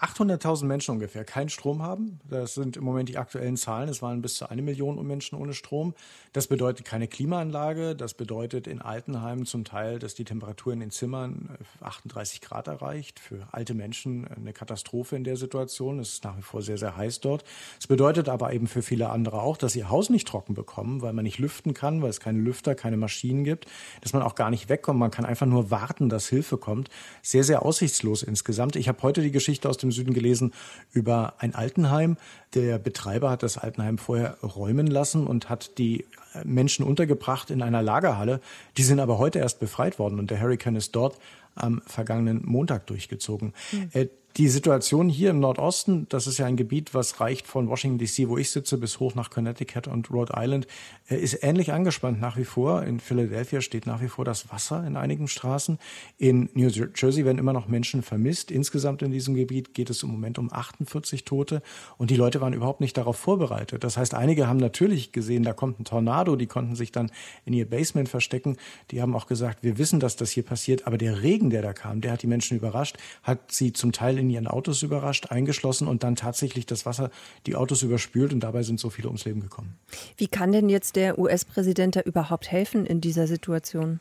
800.000 0.00 0.64
Menschen 0.64 0.92
ungefähr 0.92 1.24
keinen 1.24 1.50
Strom 1.50 1.82
haben. 1.82 2.20
Das 2.28 2.54
sind 2.54 2.78
im 2.78 2.84
Moment 2.84 3.10
die 3.10 3.18
aktuellen 3.18 3.58
Zahlen. 3.58 3.88
Es 3.88 4.00
waren 4.00 4.22
bis 4.22 4.36
zu 4.36 4.48
eine 4.48 4.62
Million 4.62 5.06
Menschen 5.06 5.36
ohne 5.36 5.52
Strom. 5.52 5.94
Das 6.32 6.46
bedeutet 6.46 6.86
keine 6.86 7.06
Klimaanlage. 7.06 7.94
Das 7.94 8.14
bedeutet 8.14 8.66
in 8.66 8.80
Altenheimen 8.80 9.44
zum 9.44 9.64
Teil, 9.64 9.98
dass 9.98 10.14
die 10.14 10.24
Temperatur 10.24 10.72
in 10.72 10.80
den 10.80 10.90
Zimmern 10.90 11.50
38 11.80 12.40
Grad 12.40 12.68
erreicht. 12.68 13.20
Für 13.20 13.46
alte 13.52 13.74
Menschen 13.74 14.26
eine 14.26 14.54
Katastrophe 14.54 15.16
in 15.16 15.24
der 15.24 15.36
Situation. 15.36 15.98
Es 15.98 16.14
ist 16.14 16.24
nach 16.24 16.38
wie 16.38 16.42
vor 16.42 16.62
sehr, 16.62 16.78
sehr 16.78 16.96
heiß 16.96 17.20
dort. 17.20 17.44
Es 17.78 17.86
bedeutet 17.86 18.30
aber 18.30 18.54
eben 18.54 18.68
für 18.68 18.80
viele 18.80 19.10
andere 19.10 19.42
auch, 19.42 19.58
dass 19.58 19.76
ihr 19.76 19.90
Haus 19.90 20.08
nicht 20.08 20.26
trocken 20.26 20.54
bekommen, 20.54 21.02
weil 21.02 21.12
man 21.12 21.24
nicht 21.24 21.38
lüften 21.38 21.74
kann, 21.74 22.00
weil 22.00 22.10
es 22.10 22.20
keine 22.20 22.38
Lüfter, 22.38 22.74
keine 22.74 22.96
Maschinen 22.96 23.44
gibt, 23.44 23.66
dass 24.00 24.14
man 24.14 24.22
auch 24.22 24.34
gar 24.34 24.48
nicht 24.48 24.70
wegkommt. 24.70 24.98
Man 24.98 25.10
kann 25.10 25.26
einfach 25.26 25.46
nur 25.46 25.70
warten, 25.70 26.08
dass 26.08 26.28
Hilfe 26.28 26.56
kommt. 26.56 26.88
Sehr, 27.20 27.44
sehr 27.44 27.66
aussichtslos 27.66 28.22
insgesamt. 28.22 28.76
Ich 28.76 28.88
habe 28.88 29.02
heute 29.02 29.20
die 29.20 29.30
Geschichte 29.30 29.68
aus 29.68 29.76
dem 29.76 29.89
im 29.90 29.92
Süden 29.92 30.14
gelesen 30.14 30.52
über 30.92 31.34
ein 31.38 31.54
Altenheim. 31.54 32.16
Der 32.54 32.78
Betreiber 32.78 33.30
hat 33.30 33.42
das 33.42 33.58
Altenheim 33.58 33.98
vorher 33.98 34.38
räumen 34.42 34.86
lassen 34.86 35.26
und 35.26 35.48
hat 35.48 35.78
die 35.78 36.04
Menschen 36.44 36.84
untergebracht 36.84 37.50
in 37.50 37.62
einer 37.62 37.82
Lagerhalle. 37.82 38.40
Die 38.76 38.82
sind 38.82 39.00
aber 39.00 39.18
heute 39.18 39.40
erst 39.40 39.58
befreit 39.58 39.98
worden 39.98 40.18
und 40.18 40.30
der 40.30 40.40
Hurricane 40.40 40.76
ist 40.76 40.94
dort 40.94 41.18
am 41.56 41.82
vergangenen 41.86 42.42
Montag 42.44 42.86
durchgezogen. 42.86 43.52
Mhm. 43.72 44.08
Die 44.36 44.48
Situation 44.48 45.08
hier 45.08 45.30
im 45.30 45.40
Nordosten, 45.40 46.06
das 46.08 46.28
ist 46.28 46.38
ja 46.38 46.46
ein 46.46 46.56
Gebiet, 46.56 46.94
was 46.94 47.18
reicht 47.18 47.48
von 47.48 47.68
Washington 47.68 47.98
DC, 47.98 48.28
wo 48.28 48.38
ich 48.38 48.50
sitze, 48.50 48.78
bis 48.78 49.00
hoch 49.00 49.16
nach 49.16 49.28
Connecticut 49.28 49.88
und 49.88 50.08
Rhode 50.12 50.34
Island, 50.36 50.68
äh, 51.08 51.16
ist 51.16 51.42
ähnlich 51.42 51.72
angespannt 51.72 52.20
nach 52.20 52.36
wie 52.36 52.44
vor. 52.44 52.84
In 52.84 53.00
Philadelphia 53.00 53.60
steht 53.60 53.86
nach 53.86 54.00
wie 54.00 54.08
vor 54.08 54.24
das 54.24 54.52
Wasser 54.52 54.86
in 54.86 54.96
einigen 54.96 55.26
Straßen. 55.26 55.78
In 56.16 56.48
New 56.54 56.68
Jersey 56.68 57.24
werden 57.24 57.38
immer 57.38 57.52
noch 57.52 57.66
Menschen 57.66 58.02
vermisst. 58.02 58.52
Insgesamt 58.52 59.02
in 59.02 59.10
diesem 59.10 59.34
Gebiet 59.34 59.74
geht 59.74 59.90
es 59.90 60.04
im 60.04 60.10
Moment 60.10 60.38
um 60.38 60.52
48 60.52 61.24
Tote 61.24 61.60
und 61.98 62.10
die 62.10 62.16
Leute 62.16 62.40
waren 62.40 62.52
überhaupt 62.52 62.80
nicht 62.80 62.96
darauf 62.96 63.16
vorbereitet. 63.16 63.82
Das 63.82 63.96
heißt, 63.96 64.14
einige 64.14 64.46
haben 64.46 64.58
natürlich 64.58 65.10
gesehen, 65.10 65.42
da 65.42 65.52
kommt 65.52 65.80
ein 65.80 65.84
Tornado, 65.84 66.36
die 66.36 66.46
konnten 66.46 66.76
sich 66.76 66.92
dann 66.92 67.10
in 67.44 67.52
ihr 67.52 67.68
Basement 67.68 68.08
verstecken. 68.08 68.56
Die 68.92 69.02
haben 69.02 69.16
auch 69.16 69.26
gesagt, 69.26 69.64
wir 69.64 69.76
wissen, 69.76 69.98
dass 69.98 70.14
das 70.14 70.30
hier 70.30 70.44
passiert, 70.44 70.86
aber 70.86 70.98
der 70.98 71.22
Regen, 71.22 71.50
der 71.50 71.62
da 71.62 71.72
kam, 71.72 72.00
der 72.00 72.12
hat 72.12 72.22
die 72.22 72.28
Menschen 72.28 72.56
überrascht, 72.56 72.96
hat 73.24 73.50
sie 73.50 73.72
zum 73.72 73.90
Teil 73.90 74.19
in 74.20 74.30
ihren 74.30 74.46
Autos 74.46 74.82
überrascht, 74.82 75.26
eingeschlossen 75.30 75.88
und 75.88 76.02
dann 76.02 76.16
tatsächlich 76.16 76.66
das 76.66 76.86
Wasser 76.86 77.10
die 77.46 77.56
Autos 77.56 77.82
überspült 77.82 78.32
und 78.32 78.40
dabei 78.40 78.62
sind 78.62 78.78
so 78.78 78.90
viele 78.90 79.08
ums 79.08 79.24
Leben 79.24 79.40
gekommen. 79.40 79.76
Wie 80.16 80.28
kann 80.28 80.52
denn 80.52 80.68
jetzt 80.68 80.96
der 80.96 81.18
US-Präsident 81.18 81.96
da 81.96 82.00
überhaupt 82.00 82.50
helfen 82.50 82.86
in 82.86 83.00
dieser 83.00 83.26
Situation? 83.26 84.00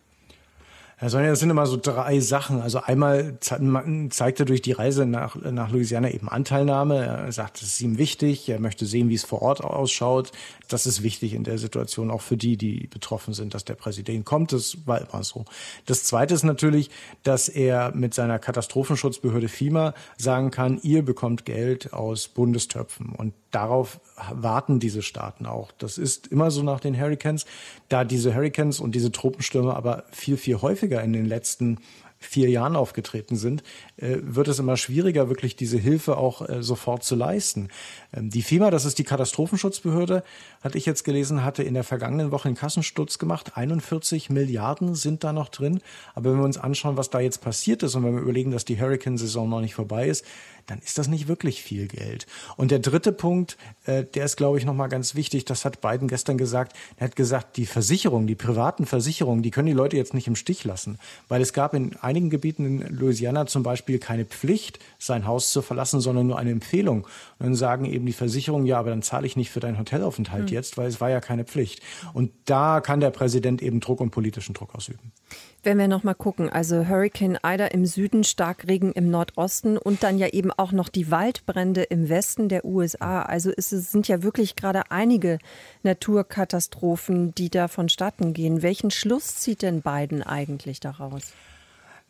Sonja, 1.07 1.29
das 1.29 1.39
sind 1.39 1.49
immer 1.49 1.65
so 1.65 1.77
drei 1.77 2.19
Sachen. 2.19 2.59
Also 2.61 2.81
einmal 2.81 3.37
zeigt 3.39 4.39
er 4.41 4.45
durch 4.45 4.61
die 4.61 4.73
Reise 4.73 5.05
nach, 5.05 5.37
nach 5.37 5.71
Louisiana 5.71 6.11
eben 6.11 6.27
Anteilnahme. 6.27 6.97
Er 7.05 7.31
sagt, 7.31 7.61
es 7.61 7.69
ist 7.69 7.81
ihm 7.81 7.97
wichtig. 7.97 8.49
Er 8.49 8.59
möchte 8.59 8.85
sehen, 8.85 9.07
wie 9.07 9.15
es 9.15 9.23
vor 9.23 9.41
Ort 9.41 9.63
ausschaut. 9.63 10.33
Das 10.67 10.85
ist 10.85 11.01
wichtig 11.01 11.33
in 11.33 11.45
der 11.45 11.57
Situation, 11.57 12.11
auch 12.11 12.19
für 12.19 12.35
die, 12.35 12.57
die 12.57 12.87
betroffen 12.87 13.33
sind, 13.33 13.53
dass 13.53 13.63
der 13.63 13.75
Präsident 13.75 14.25
kommt. 14.25 14.51
Das 14.51 14.77
war 14.85 14.99
immer 14.99 15.23
so. 15.23 15.45
Das 15.85 16.03
zweite 16.03 16.33
ist 16.33 16.43
natürlich, 16.43 16.89
dass 17.23 17.47
er 17.47 17.95
mit 17.95 18.13
seiner 18.13 18.37
Katastrophenschutzbehörde 18.37 19.47
FIMA 19.47 19.93
sagen 20.17 20.51
kann, 20.51 20.79
ihr 20.83 21.05
bekommt 21.05 21.45
Geld 21.45 21.93
aus 21.93 22.27
Bundestöpfen. 22.27 23.13
Und 23.15 23.33
darauf 23.51 23.99
warten 24.31 24.79
diese 24.79 25.01
Staaten 25.01 25.45
auch. 25.45 25.71
Das 25.77 25.97
ist 25.97 26.27
immer 26.27 26.51
so 26.51 26.63
nach 26.63 26.79
den 26.79 26.99
Hurricanes. 26.99 27.45
Da 27.87 28.03
diese 28.03 28.35
Hurricanes 28.35 28.79
und 28.79 28.95
diese 28.95 29.11
Tropenstürme 29.11 29.75
aber 29.75 30.03
viel, 30.11 30.37
viel 30.37 30.61
häufiger 30.61 31.01
in 31.03 31.13
den 31.13 31.25
letzten 31.25 31.79
vier 32.19 32.49
Jahren 32.49 32.75
aufgetreten 32.75 33.37
sind, 33.37 33.63
äh, 33.95 34.17
wird 34.21 34.49
es 34.49 34.59
immer 34.59 34.75
schwieriger, 34.75 35.29
wirklich 35.29 35.55
diese 35.55 35.77
Hilfe 35.77 36.17
auch 36.17 36.47
äh, 36.47 36.61
sofort 36.61 37.03
zu 37.03 37.15
leisten. 37.15 37.69
Ähm, 38.13 38.29
die 38.29 38.41
FEMA, 38.41 38.71
das 38.71 38.83
ist 38.83 38.99
die 38.99 39.05
Katastrophenschutzbehörde, 39.05 40.23
hatte 40.61 40.77
ich 40.77 40.85
jetzt 40.85 41.05
gelesen, 41.05 41.45
hatte 41.45 41.63
in 41.63 41.73
der 41.73 41.85
vergangenen 41.85 42.31
Woche 42.31 42.49
einen 42.49 42.57
Kassensturz 42.57 43.19
gemacht. 43.19 43.55
41 43.55 44.29
Milliarden 44.29 44.95
sind 44.95 45.23
da 45.23 45.31
noch 45.31 45.47
drin. 45.47 45.79
Aber 46.13 46.31
wenn 46.31 46.39
wir 46.39 46.43
uns 46.43 46.57
anschauen, 46.57 46.97
was 46.97 47.09
da 47.09 47.21
jetzt 47.21 47.39
passiert 47.39 47.83
ist 47.83 47.95
und 47.95 48.03
wenn 48.03 48.13
wir 48.13 48.21
überlegen, 48.21 48.51
dass 48.51 48.65
die 48.65 48.79
Hurricane-Saison 48.79 49.49
noch 49.49 49.61
nicht 49.61 49.75
vorbei 49.75 50.09
ist, 50.09 50.25
dann 50.69 50.79
ist 50.79 50.97
das 50.97 51.07
nicht 51.07 51.27
wirklich 51.27 51.61
viel 51.61 51.87
Geld. 51.87 52.27
Und 52.57 52.71
der 52.71 52.79
dritte 52.79 53.11
Punkt, 53.11 53.57
äh, 53.85 54.03
der 54.03 54.25
ist, 54.25 54.37
glaube 54.37 54.57
ich, 54.57 54.65
nochmal 54.65 54.89
ganz 54.89 55.15
wichtig. 55.15 55.45
Das 55.45 55.65
hat 55.65 55.81
Biden 55.81 56.07
gestern 56.07 56.37
gesagt. 56.37 56.75
Er 56.97 57.05
hat 57.05 57.15
gesagt, 57.15 57.57
die 57.57 57.65
Versicherung, 57.65 58.27
die 58.27 58.35
privaten 58.35 58.85
Versicherungen, 58.85 59.43
die 59.43 59.51
können 59.51 59.67
die 59.67 59.73
Leute 59.73 59.97
jetzt 59.97 60.13
nicht 60.13 60.27
im 60.27 60.35
Stich 60.35 60.63
lassen. 60.63 60.99
Weil 61.27 61.41
es 61.41 61.53
gab 61.53 61.73
in 61.73 61.95
einigen 61.97 62.29
Gebieten 62.29 62.81
in 62.81 62.95
Louisiana 62.95 63.47
zum 63.47 63.63
Beispiel 63.63 63.99
keine 63.99 64.25
Pflicht, 64.25 64.79
sein 64.97 65.25
Haus 65.25 65.51
zu 65.51 65.61
verlassen, 65.61 66.01
sondern 66.01 66.27
nur 66.27 66.37
eine 66.37 66.51
Empfehlung. 66.51 67.03
Und 67.03 67.45
dann 67.45 67.55
sagen 67.55 67.85
eben 67.85 68.05
die 68.05 68.13
Versicherungen, 68.13 68.65
ja, 68.65 68.79
aber 68.79 68.89
dann 68.91 69.01
zahle 69.01 69.25
ich 69.25 69.35
nicht 69.35 69.49
für 69.49 69.59
deinen 69.59 69.79
Hotelaufenthalt 69.79 70.45
mhm. 70.45 70.53
jetzt, 70.53 70.77
weil 70.77 70.87
es 70.87 71.01
war 71.01 71.09
ja 71.09 71.21
keine 71.21 71.45
Pflicht. 71.45 71.81
Und 72.13 72.31
da 72.45 72.81
kann 72.81 72.99
der 72.99 73.11
Präsident 73.11 73.61
eben 73.61 73.79
Druck 73.79 74.01
und 74.01 74.11
politischen 74.11 74.53
Druck 74.53 74.75
ausüben. 74.75 75.11
Wenn 75.61 75.77
wir 75.77 75.89
noch 75.89 76.03
mal 76.03 76.13
gucken, 76.13 76.49
also 76.49 76.87
Hurricane 76.87 77.37
Ida 77.43 77.67
im 77.67 77.85
Süden, 77.85 78.23
Starkregen 78.23 78.93
im 78.93 79.11
Nordosten 79.11 79.77
und 79.77 80.03
dann 80.03 80.17
ja 80.17 80.27
eben 80.27 80.51
auch 80.59 80.71
noch 80.71 80.89
die 80.89 81.09
Waldbrände 81.09 81.83
im 81.83 82.09
Westen 82.09 82.49
der 82.49 82.65
USA. 82.65 83.21
Also 83.21 83.51
es 83.55 83.69
sind 83.69 84.07
ja 84.07 84.21
wirklich 84.21 84.55
gerade 84.55 84.91
einige 84.91 85.39
Naturkatastrophen, 85.83 87.33
die 87.33 87.49
da 87.49 87.67
vonstatten 87.67 88.33
gehen. 88.33 88.61
Welchen 88.61 88.91
Schluss 88.91 89.37
zieht 89.37 89.61
denn 89.61 89.81
Biden 89.81 90.21
eigentlich 90.21 90.79
daraus? 90.79 91.33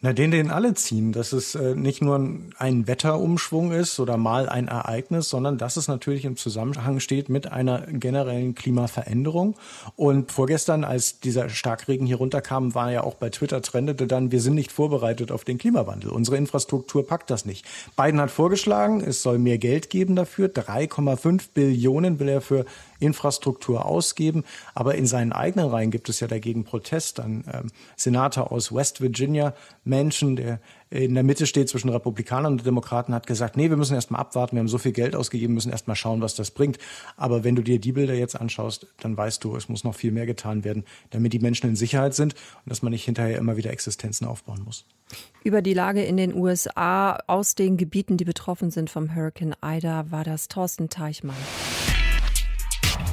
Na, 0.01 0.13
den, 0.13 0.31
den 0.31 0.49
alle 0.49 0.75
ziehen, 0.75 1.11
dass 1.11 1.33
es 1.33 1.55
äh, 1.55 1.75
nicht 1.75 2.01
nur 2.01 2.15
ein 2.57 2.87
Wetterumschwung 2.87 3.73
ist 3.73 3.99
oder 3.99 4.15
mal 4.15 4.47
ein 4.47 4.69
Ereignis, 4.69 5.27
sondern 5.27 5.57
dass 5.57 5.75
es 5.75 5.89
natürlich 5.89 6.23
im 6.23 6.37
Zusammenhang 6.37 7.01
steht 7.01 7.27
mit 7.27 7.51
einer 7.51 7.81
generellen 7.81 8.55
Klimaveränderung. 8.55 9.57
Und 9.97 10.31
vorgestern, 10.31 10.85
als 10.85 11.19
dieser 11.19 11.49
Starkregen 11.49 12.07
hier 12.07 12.15
runterkam, 12.15 12.75
war 12.75 12.93
ja 12.93 13.03
auch 13.03 13.15
bei 13.15 13.29
Twitter 13.29 13.61
trendete 13.61 14.07
dann, 14.07 14.31
wir 14.31 14.39
sind 14.39 14.55
nicht 14.55 14.71
vorbereitet 14.71 15.33
auf 15.33 15.43
den 15.43 15.57
Klimawandel. 15.57 16.11
Unsere 16.11 16.37
Infrastruktur 16.37 17.05
packt 17.05 17.29
das 17.29 17.43
nicht. 17.43 17.65
Biden 17.97 18.21
hat 18.21 18.31
vorgeschlagen, 18.31 19.01
es 19.01 19.21
soll 19.21 19.37
mehr 19.37 19.57
Geld 19.57 19.89
geben 19.89 20.15
dafür. 20.15 20.47
3,5 20.47 21.49
Billionen 21.53 22.19
will 22.19 22.29
er 22.29 22.39
für 22.39 22.63
Infrastruktur 22.99 23.85
ausgeben. 23.85 24.43
Aber 24.75 24.95
in 24.95 25.05
seinen 25.05 25.31
eigenen 25.31 25.69
Reihen 25.69 25.91
gibt 25.91 26.09
es 26.09 26.19
ja 26.19 26.27
dagegen 26.27 26.63
Protest. 26.63 27.19
Ein 27.19 27.43
ähm, 27.51 27.71
Senator 27.95 28.51
aus 28.51 28.73
West 28.73 29.01
Virginia, 29.01 29.53
Menschen, 29.83 30.35
der 30.35 30.59
in 30.91 31.13
der 31.13 31.23
Mitte 31.23 31.45
steht 31.45 31.69
zwischen 31.69 31.89
Republikanern 31.89 32.53
und 32.53 32.65
Demokraten, 32.65 33.13
hat 33.13 33.27
gesagt, 33.27 33.57
nee, 33.57 33.69
wir 33.69 33.77
müssen 33.77 33.93
erst 33.93 34.09
mal 34.09 34.17
abwarten, 34.17 34.55
wir 34.55 34.61
haben 34.61 34.67
so 34.67 34.79
viel 34.79 34.91
Geld 34.91 35.15
ausgegeben, 35.15 35.53
müssen 35.53 35.71
erst 35.71 35.87
mal 35.87 35.95
schauen, 35.95 36.21
was 36.21 36.33
das 36.33 36.51
bringt. 36.51 36.79
Aber 37.15 37.43
wenn 37.43 37.55
du 37.55 37.61
dir 37.61 37.79
die 37.79 37.91
Bilder 37.91 38.15
jetzt 38.15 38.39
anschaust, 38.39 38.87
dann 38.99 39.15
weißt 39.15 39.43
du, 39.43 39.55
es 39.55 39.69
muss 39.69 39.83
noch 39.83 39.93
viel 39.93 40.11
mehr 40.11 40.25
getan 40.25 40.63
werden, 40.63 40.85
damit 41.11 41.33
die 41.33 41.39
Menschen 41.39 41.69
in 41.69 41.75
Sicherheit 41.75 42.15
sind 42.15 42.33
und 42.33 42.69
dass 42.69 42.81
man 42.81 42.91
nicht 42.91 43.05
hinterher 43.05 43.37
immer 43.37 43.55
wieder 43.55 43.71
Existenzen 43.71 44.25
aufbauen 44.25 44.63
muss. 44.63 44.85
Über 45.43 45.61
die 45.61 45.73
Lage 45.73 46.03
in 46.03 46.17
den 46.17 46.33
USA 46.33 47.19
aus 47.27 47.55
den 47.55 47.77
Gebieten, 47.77 48.17
die 48.17 48.25
betroffen 48.25 48.71
sind 48.71 48.89
vom 48.89 49.13
Hurricane 49.15 49.55
Ida, 49.63 50.11
war 50.11 50.23
das 50.23 50.47
Thorsten 50.47 50.89
Teichmann. 50.89 51.35